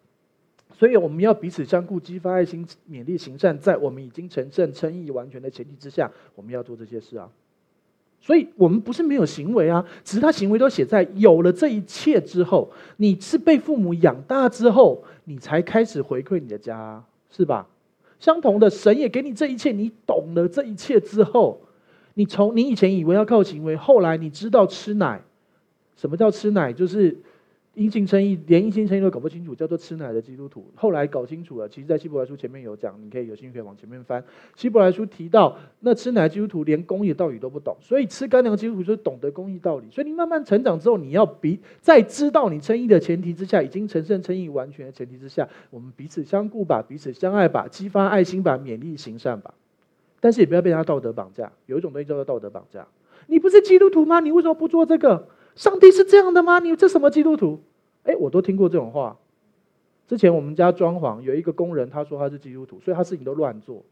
[0.77, 7.29] 所以我们要彼此相顾，激发爱心，勉励行善，在我们已经成圣、称义完全的前提之下，我们要做这些事啊。
[8.19, 17.01] 所以我们不是没有行为啊，只是他行为都写在有了这一切之后，你是被父母养大之后，你才开始回馈你的家，
[17.31, 17.65] 是吧？
[18.19, 21.61] 相同的，神也给你这一切，你懂了这一切之后，
[22.15, 25.21] 你从你以前以为要靠行为，后来你知道吃奶，
[25.95, 26.73] 什么叫吃奶？
[26.73, 27.17] 就是。
[27.75, 30.65] 因信称义，连因信称义都搞不清楚，叫做吃奶的基督徒。
[30.75, 34.23] 后来搞清楚了，其实，在希伯来书前面有讲，你可以有兴趣可以往前面翻。
[34.55, 39.85] 希伯来书提到，那吃奶的基督徒连公义道理都不懂，所以吃干粮基督徒就是懂得公义道理。
[39.91, 49.53] 所以你慢慢成长之后，你要比在知道你称义的前提之下，已经成圣称义完全的前提之下，我们彼此相顾吧，彼此相爱吧，激发爱心吧，勉励行善吧。
[50.21, 51.51] 但是也不要被他道德绑架。
[51.65, 52.87] 有一种东西叫做道德绑架。
[53.27, 54.19] 你不是基督徒吗？
[54.21, 55.27] 你为什么不做这个？
[55.55, 56.59] 上帝是这样的吗？
[56.59, 57.61] 你这什么基督徒？
[58.03, 59.17] 哎，我都听过这种话。
[60.07, 63.83] 之前我们家装潢有一个工人，他说他是基督徒，所以他事情都乱做。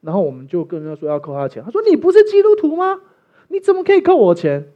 [0.00, 3.02] 然后我们就跟他说要扣他钱，他说你不是基督徒吗？
[3.48, 4.72] 你怎么可以扣我钱？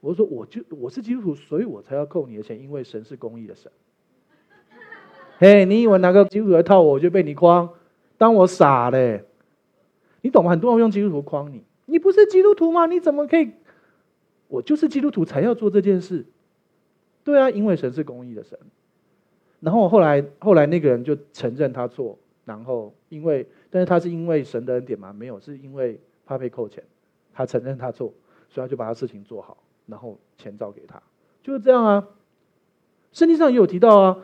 [0.00, 3.70] 我说我就我是基督徒，所以我才要扣你的钱，因为神是公义的神。
[5.38, 7.70] 嘿，你以为拿个基督徒来套我，我就被你诓？
[8.18, 9.24] 当我傻嘞？
[10.20, 10.50] 你懂吗？
[10.50, 12.86] 很多人用基督徒诓你，你不是基督徒吗？
[12.86, 13.52] 你怎么可以？
[14.52, 16.26] 我就是基督徒才要做这件事。
[17.24, 18.58] 对啊，因为神是公义的神。
[19.60, 25.10] 然后后来后来那个人就承认他错，然后因为但是他是因为神的恩典吗？
[25.10, 26.84] 没有，是因为怕被扣钱，
[27.32, 28.12] 他承认他错，
[28.50, 31.02] 所以他就把他事情做好，然后钱照给他，
[31.42, 32.06] 就是这样啊。
[33.12, 34.18] 圣经上也有提到啊，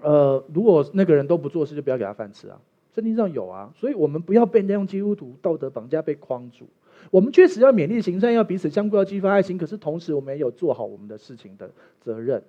[0.00, 2.60] 呃，如果那个人都不做事，就不要给他饭吃啊。
[2.94, 6.68] 圣经上有啊，所以我们不要被那种基督徒道德绑架，被框住。
[7.10, 9.56] 我们确实要勉励行善，要彼此相顾，要激发爱心。
[9.56, 12.42] 可是同时，我们也有做好我们的事情的责任，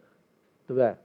[0.67, 0.95] 对不对？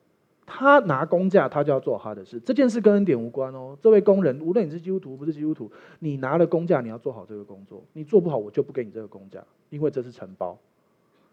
[0.46, 2.40] 他拿工价，他就要做好他的事。
[2.40, 3.78] 这件事跟恩典无关哦。
[3.80, 5.70] 这位工人，无论你是基督徒不是基督徒，
[6.00, 7.82] 你拿了工价，你要做好这个工作。
[7.92, 10.58] 你做不好，我就不给你这个工价，因为这是承包。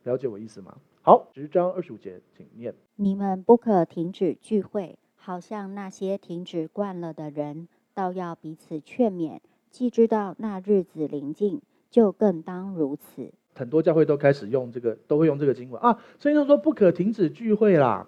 [0.03, 0.78] 了解我意思吗？
[1.01, 7.68] 好，十章二十五节，请念：你们不可停止聚会，好像那些停止惯了的人。
[7.93, 9.39] 倒要彼此劝勉，
[9.72, 11.59] 既知道那日子临近，
[11.89, 13.31] 就更当如此。
[13.55, 15.97] 很多教会都开始用这个，都会用这个经文啊。
[16.19, 18.07] 所以他说不可停止聚会啦。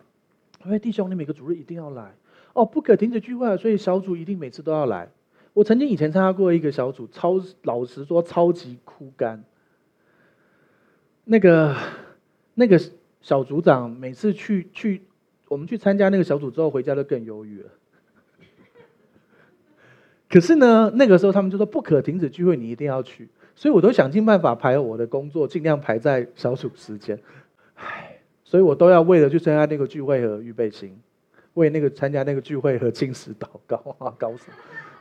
[0.66, 2.14] 因为弟兄，你每个主日一定要来
[2.54, 5.10] 哦，不可停止聚会，所以小组一定每次都要来。
[5.54, 9.44] 我曾经以前参加过一个小组，超老实说超级枯干。
[11.24, 11.76] 那个
[12.56, 12.80] 那个
[13.22, 15.04] 小组长每次去去
[15.48, 17.70] 我们去参加那个小组之后，回家就更忧郁了。
[20.30, 23.30] 可是呢，那个时候他们就说不可停止聚会，你一定要去。
[23.60, 27.20] 所以我都想尽办法排我的工作，尽量排在小组时间。
[27.76, 30.98] 唉，所以我都要为了去参加那个聚会和预备心，
[31.56, 34.50] 为那个参加那个聚会和进食祷告啊，告诉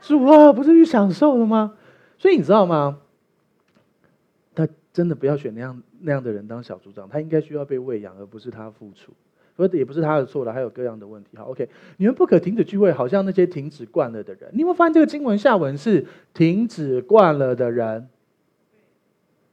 [0.01, 1.73] 主啊，不是去享受的吗？
[2.17, 2.99] 所以你知道吗？
[4.53, 9.13] 他真的不要选那样那样的人当小组长，他应该需要被喂养，而不是他付出。
[9.55, 11.37] 所以也不是他的错了，还有各样的问题。
[11.37, 14.49] 好，OK，你们不可停止聚会，好像那些停止惯了的人。
[14.51, 18.09] 你有没有发现这个经文下文是停止惯了的人？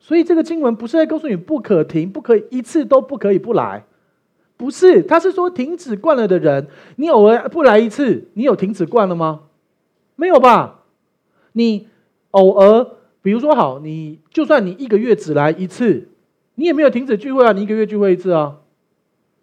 [0.06, 3.84] 所以这个经文不是在告诉你不可停，不可以一次都不可以不来，
[4.56, 6.68] 不是，他是说停止惯了的人。
[6.94, 9.40] 你偶尔不来一次，你有停止惯了吗？
[10.14, 10.84] 没有吧？
[11.54, 11.88] 你
[12.30, 12.86] 偶尔，
[13.20, 16.06] 比如说好，你就算你一个月只来一次，
[16.54, 18.58] 你也没有停止聚会啊，你一个月聚会一次啊。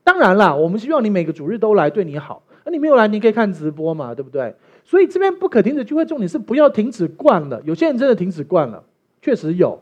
[0.06, 2.42] 当然啦，我们希望你每个主日都来，对你好。
[2.64, 4.56] 那你没有来，你可以看直播嘛，对不对？
[4.86, 7.62] 所以这边不可停止聚会，重点是不要停止惯了。
[7.66, 8.82] 有些人真的停止惯了，
[9.22, 9.78] 确实有，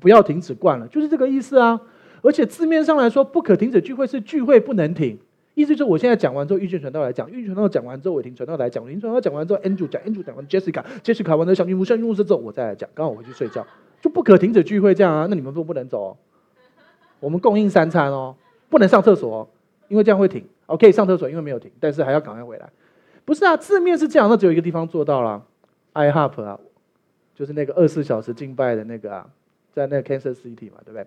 [0.00, 1.80] 不要停止惯了，就是这个意思啊。
[2.22, 5.18] 而且字面上来说，不可停止聚会是聚会不能停，
[5.54, 12.88] 意思就是我现在讲完之后，玉俊传道来讲，玉俊传道讲完之后，伟霆传道来讲，伟霆传道讲完之后，Andrew 讲，Andrew 讲完，Jessica，Jessica 完了，小女巫、小女巫之后，我再来讲。
[12.94, 13.66] 刚好我回去睡觉，
[14.00, 15.26] 就不可停止聚会这样啊。
[15.28, 16.16] 那你们都不能走哦，
[17.20, 18.34] 我们供应三餐哦。
[18.70, 19.48] 不能上厕所，哦
[19.88, 20.44] 因为这样会停。
[20.66, 22.68] OK，上厕所，因为没有停，但是还要赶快回来。
[23.24, 25.44] 不是啊，字面是这样，那只有一个地方做到了
[25.92, 26.58] ，IHOP 啊，
[27.34, 29.26] 就是那个二十四小时敬拜的那个啊，
[29.74, 31.06] 在那个 Kansas City 嘛，对不对？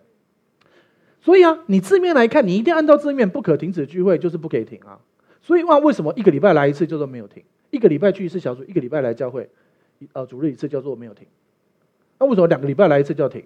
[1.22, 5.00] 所以啊，你字面来看，你一定按照字面，不可停止聚会，就是不可以停啊。
[5.42, 7.42] 所以哇，为什么一个礼拜来一次叫做没有停？
[7.72, 9.50] 一个礼拜去一次小组，一个礼拜来教会，
[10.14, 11.26] 呃，主日一次叫做没有停？
[12.20, 13.46] 那为什么两个礼拜来一次叫停？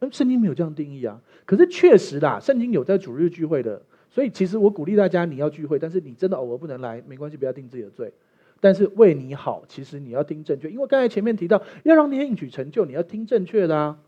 [0.00, 1.20] 嗯，圣经没有这样定义啊。
[1.44, 8.12] 可是确实啦，圣经有在主日聚会的，所以其实我鼓励大家，你要聚会，但是你真的偶尔不能来，没关系，不要定自己的罪。
[8.60, 13.98] 但是为你好，其实你要听正确，因为刚才前面提到，要让你应许成就，你要听正确的啊，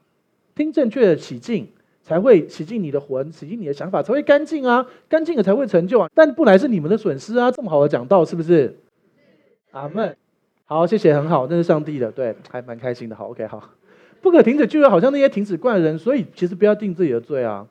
[0.61, 1.67] 听正确的洗净，
[2.03, 6.11] 才会洗净你的魂，洗净你的想法，才会干净啊，干净了才会成就啊。
[6.15, 8.77] 但不来是你们的损失啊，这么好的讲道是不是？
[9.71, 10.15] 阿门。
[10.67, 13.17] 好，谢谢，很好，那是上帝的，对，还蛮开心的。
[13.17, 13.71] 好，OK，好。
[14.21, 17.67] 不可停止聚会，好像那些停止惯的人，所以其实不要定自己的罪啊。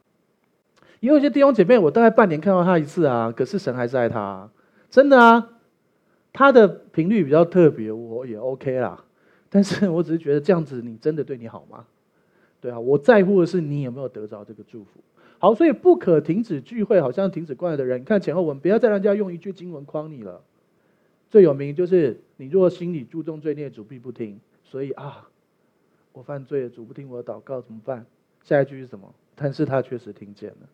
[0.99, 4.49] 也有一些弟兄姐妹，我大概半年看到他一次啊，可是神还是爱他啊，
[4.89, 5.49] 真的啊。
[6.33, 9.05] 他的频率比较特别，我也 OK 啦。
[9.47, 11.85] 但是我只是觉得这样子，你真的对你好吗？
[12.61, 14.99] 对啊，我在乎的是你有没有得着这个祝福。
[15.37, 20.41] 好，所以不可停止聚会，好像停止惯了的人，你看前后文，不要再让人家用一句经文框你了。
[21.29, 24.39] 最有名就是你若心里注重罪孽，主必不听。
[24.63, 25.29] 所以啊。
[26.11, 28.03] 我犯罪了，主不听我的祷告怎么办？
[28.43, 29.13] 下一句是什么？
[29.35, 30.67] 但是他确实听见了。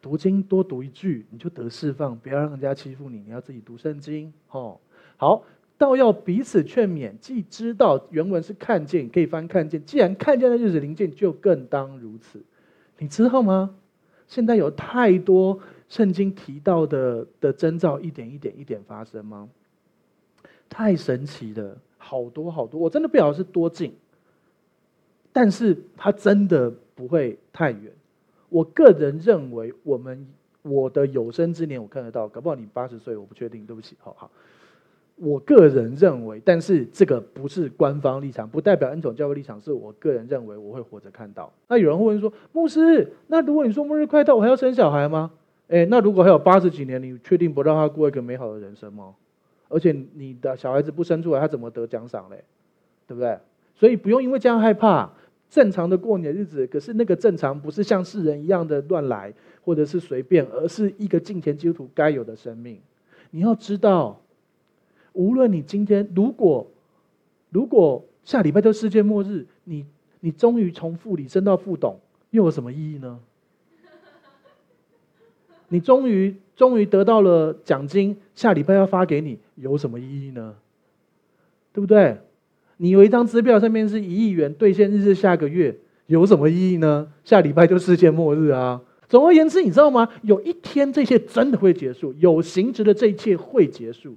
[0.00, 3.18] 读经多读一句，你就得释放，不要让人家欺负你。
[3.18, 4.78] 你要自己读圣经，哦，
[5.16, 5.42] 好，
[5.78, 7.16] 倒要彼此劝勉。
[7.18, 9.82] 既知道原文是看见，可以翻看见。
[9.84, 12.42] 既然看见的日子临近，就更当如此。
[12.98, 13.74] 你知道吗？
[14.26, 15.58] 现在有太多
[15.88, 19.48] 圣经提到的的征兆，一点一点一点发生吗？
[20.68, 23.94] 太神奇了，好多好多，我真的不晓得是多近。
[25.32, 27.92] 但是他真的不会太远。
[28.48, 30.26] 我个人认为，我们
[30.62, 34.30] 我的有生之年我看得到，搞不好你八十岁，我不确定，对不起，好好。
[35.20, 41.52] 我个人认为，但是这个不是官方立场，不代表恩宠教会立场，是我个人认为我会活着看到。
[41.68, 45.30] 那有人会问说，牧师，那如果你说末日快到，我还要生小孩吗？
[45.68, 49.14] 诶，那如果还有八十几年，你确定不让他过一个美好的人生吗？
[49.68, 52.42] 而且你的小孩子不生出来，他怎么得奖赏嘞？
[53.06, 53.38] 对不对？
[53.74, 55.10] 所以不用因为这样害怕。
[55.50, 59.32] 正常的过年日子，可是那个正常不是像世人一样的乱来，
[59.64, 62.78] 或者是随便，而是一个敬虔基督徒该有的生命。
[63.30, 64.20] 你要知道，
[65.18, 66.64] 无论你今天如果
[67.50, 69.84] 如果下礼拜就世界末日，你
[70.20, 71.98] 你终于从副理升到副董，
[72.30, 73.18] 又有什么意义呢？
[75.70, 80.54] 你终于终于得到了奖金，下礼拜要发给你，有什么意义呢？
[81.72, 82.18] 对不对？
[82.76, 85.76] 你有一张支票，上面是一亿元，兑现日是下个月，
[86.06, 87.12] 有什么意义呢？
[87.24, 88.80] 下礼拜就世界末日啊！
[89.08, 90.08] 总而言之，你知道吗？
[90.22, 94.14] 有一天这些真的会结束，有形质的这一切会结束。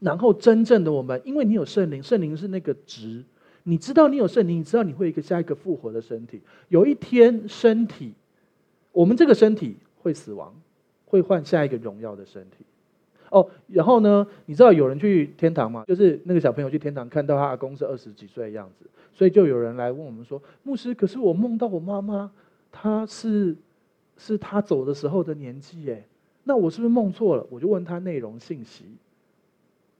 [0.00, 3.24] 然后真正的我们，因为你有圣灵，圣灵是那个值，
[3.64, 6.40] 你知道你有圣灵，你知道你会一个下一个复活的身体。
[6.68, 8.12] 有一天身体，
[8.92, 10.54] 我们这个身体会死亡，
[11.06, 12.64] 会换下一个荣耀的身体。
[13.30, 14.26] 哦，然后呢？
[14.46, 15.84] 你知道有人去天堂吗？
[15.86, 22.30] 就是那个小朋友去天堂，看到他阿公是二十几岁的样子，所以就有人来问我们说：“牧师，可是我梦到我妈妈，
[22.72, 23.54] 她是
[24.16, 26.02] 是她走的时候的年纪耶，
[26.44, 28.84] 那我是不是梦错了？”我就问他内容信息。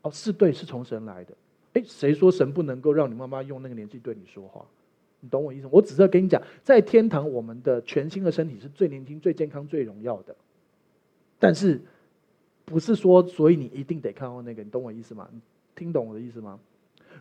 [0.03, 1.35] 哦，是对，是从神来的。
[1.75, 4.65] 哎，谁说神不能够让你妈妈用那个年纪对你说话？
[5.21, 5.71] 你懂我意思吗？
[5.73, 10.35] 我只是要跟你讲，在天堂，我们的全新的身体是最年轻、最健康、最荣耀的。
[11.39, 11.81] 但是，
[12.65, 15.29] 不是说，所以你一定得看到那个，你懂我意思吗？
[15.33, 15.41] 你
[15.75, 16.59] 听懂我的意思吗？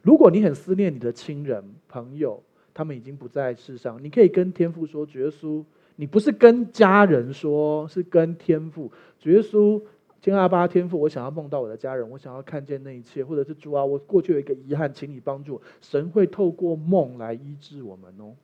[0.04, 2.42] 如果你很思念你的亲人、朋友，
[2.74, 5.64] 他们已经不在世上，你可以跟天父说：“主耶稣，
[5.96, 8.92] 你不是跟家人说，是跟天父。
[9.20, 9.82] 主耶稣，
[10.22, 15.62] 天阿爸天父，我想要梦到我的家人，我想要看见那一切，或者是主啊，我过去有一个遗憾，请你帮助。
[15.82, 18.36] 神会透过梦来医治我们哦。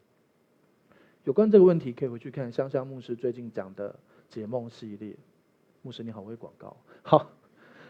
[1.23, 3.95] 有关这个问题，可以回去看香香牧师最近讲的
[4.29, 5.15] 解梦系列。
[5.81, 7.29] 牧师你好，会广告，好，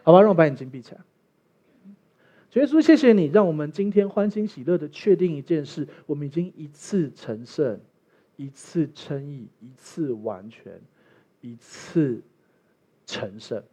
[0.03, 1.01] 好吧，让我把眼睛闭起来。
[2.49, 7.79] 主耶稣，谢谢你，让我们今天欢欣喜乐的确定一件事：我们已经一次成圣，
[8.35, 10.79] 一次称义，一次完全，
[11.41, 12.21] 一次
[13.05, 13.63] 成圣。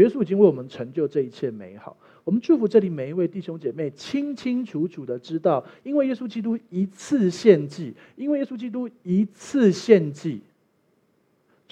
[0.00, 1.96] 耶稣已经为我们成就这一切美好。
[2.24, 10.40] 我们祝福这里每一位弟兄姐妹，清清楚楚的知道，因为耶稣基督一次献祭，因为耶稣基督一次献祭。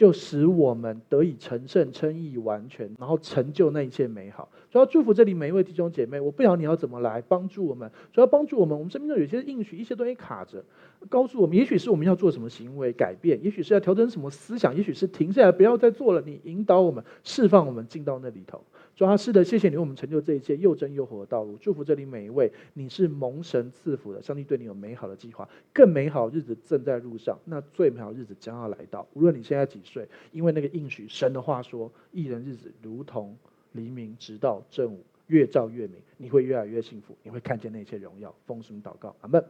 [0.00, 4.48] 就使我们得以成圣、称义、完全，然后成就那一切美好。
[4.70, 6.18] 主要祝福这里每一位弟兄姐妹。
[6.18, 8.78] 我不晓得你要怎么来帮助我们，主要帮助我们。
[8.78, 10.64] 我们生命中有些应许，一些东西卡着，
[11.10, 16.22] 告诉我们，也许是我们要做什么行为改变，也许是要调整什么思想，也许是停下来不要再做了。
[16.24, 18.64] 你引导我们，释放我们进到那里头。
[19.00, 21.56] 主啊，是的，谢谢你为我们成就这一切又真又活的道路。
[21.56, 27.38] 祝福这里每一位，你是蒙神赐福的，上帝对你有美好的计划，更美好日子正在路上。
[27.46, 29.06] 那最美好日子将要来到。
[29.14, 33.34] 无论你现在几岁，因为那个应许，神的话说，一人日子如同
[33.72, 35.96] 黎明，直到正午，越照越明。
[36.18, 38.34] 你会越来越幸福，你会看见那些荣耀。
[38.44, 39.42] 奉神祷告，阿门。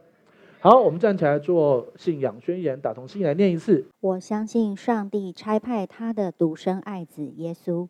[0.61, 3.83] 好，我们站起来做信仰宣言，打同心来念一次。
[3.99, 7.89] 我相信上帝差派他的独生爱子耶稣。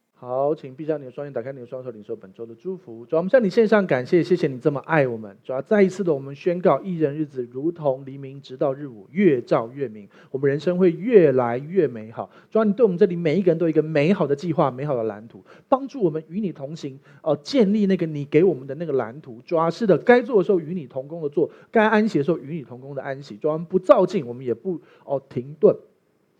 [0.21, 3.03] 好，请闭上你的双眼，打开你的双手，领受本周的祝福。
[3.07, 5.35] 主，我们向你献上感谢，谢谢你这么爱我们。
[5.43, 10.07] 主要再一次的，我们宣告，一人日子如同黎明，直到日午，越照越明。
[10.29, 12.29] 我们人生会越来越美好。
[12.51, 19.41] 主要你对我们这里每一个人都有一个美好的计划、美好的蓝图，帮助我们与你同行，哦、建立那个你给我们的那个蓝图。
[19.43, 23.35] 主要是的，该做的时候与你同工的做，该安息的时候与你同工的安息。
[23.37, 25.75] 主要我们不躁进，我们也不哦停顿。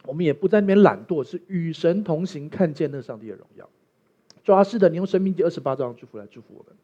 [0.06, 3.69] 我们也不在那边懒惰，是与神同行，看见那上帝的荣耀。
[4.44, 6.76] 主啊，是的，你用生命第二十八章祝福来祝福我们。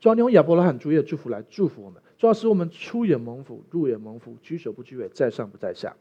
[0.00, 2.02] 主啊，你用亚伯拉罕主义的祝福来祝福我们。
[2.16, 5.94] 主啊，使我们出也蒙福，入也蒙福，举手不举尾，在上不在下。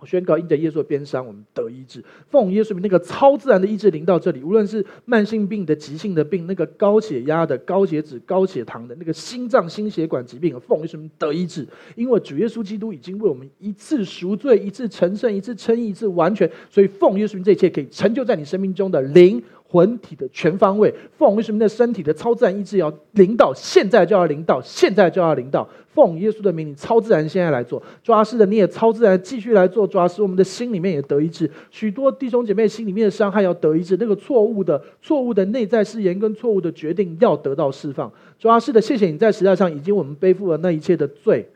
[0.00, 2.04] 我宣告，因着耶稣的鞭伤，我们得医治。
[2.30, 11.66] 奉耶稣名，那个超自然的医治临到这里，无论是慢性病的、急性的病，那个高血压的、高血脂、高血糖的，那个心脏、心血管疾病，奉耶稣名得医治。
[11.96, 19.42] 因为主耶稣基督已经为我们一次赎罪、一次成圣、一次称义、一次完全，所以奉耶稣名，这一切可以成就在你生命中的灵。
[19.70, 25.68] 魂体的全方位，奉耶稣名的身体的超自然医治要临到，现在就要临到，现在就要临到。
[25.98, 31.50] 奉耶稣的名，你超自然现在来做，抓事的你也超自然继续来做，抓实我们的心里面也得医治。
[31.72, 38.08] 许多弟兄姐妹心里面的伤害要得医治，那个错误的、错误的内在誓言跟错误的决定要得到释放。
[38.38, 41.48] 抓事的，谢谢你在时代上已经我们背负了那一切的罪，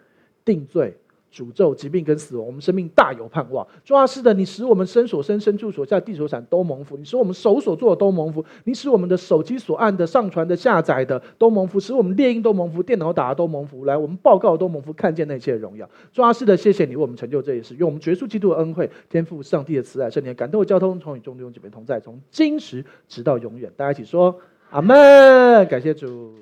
[0.44, 0.92] 定罪。
[1.32, 3.66] 诅咒、疾病跟死亡，我们生命大有盼望。
[3.82, 13.86] 主啊，是的，你使我们身所生、身处所在、地所产都蒙福；你使我们手所做的都蒙福；你使我们的手机所按的、上传的、下载的都蒙福；使我们列印都蒙福，电脑打的都蒙福。
[13.86, 15.88] 来，我们报告都蒙福，看见那些荣耀。
[16.12, 23.72] 主啊，是的，谢谢你为我们成就这一事，用我们耶稣基督的恩惠、天父上帝的慈爱、圣灵感动的交通，从与众弟兄姐妹同在，从今时直到永远。
[23.76, 24.36] 大家一起说
[24.70, 26.41] 阿门，感谢主。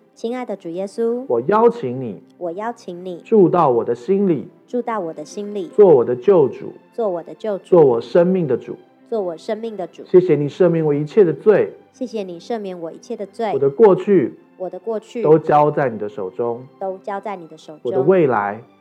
[0.13, 8.75] 亲爱的主耶稣，我邀请你，我邀请你住到我的心里，住到我的心里，做我的救主，做我的救主，做我生命的主，
[9.09, 10.03] 做我生命的主。
[10.05, 13.51] 谢谢你赦免我一切的罪，谢谢你赦免我一切的罪。
[13.53, 17.81] 我的过去，我的过去都交在你的手中，都交在你的手中。
[17.83, 18.61] 我的未来。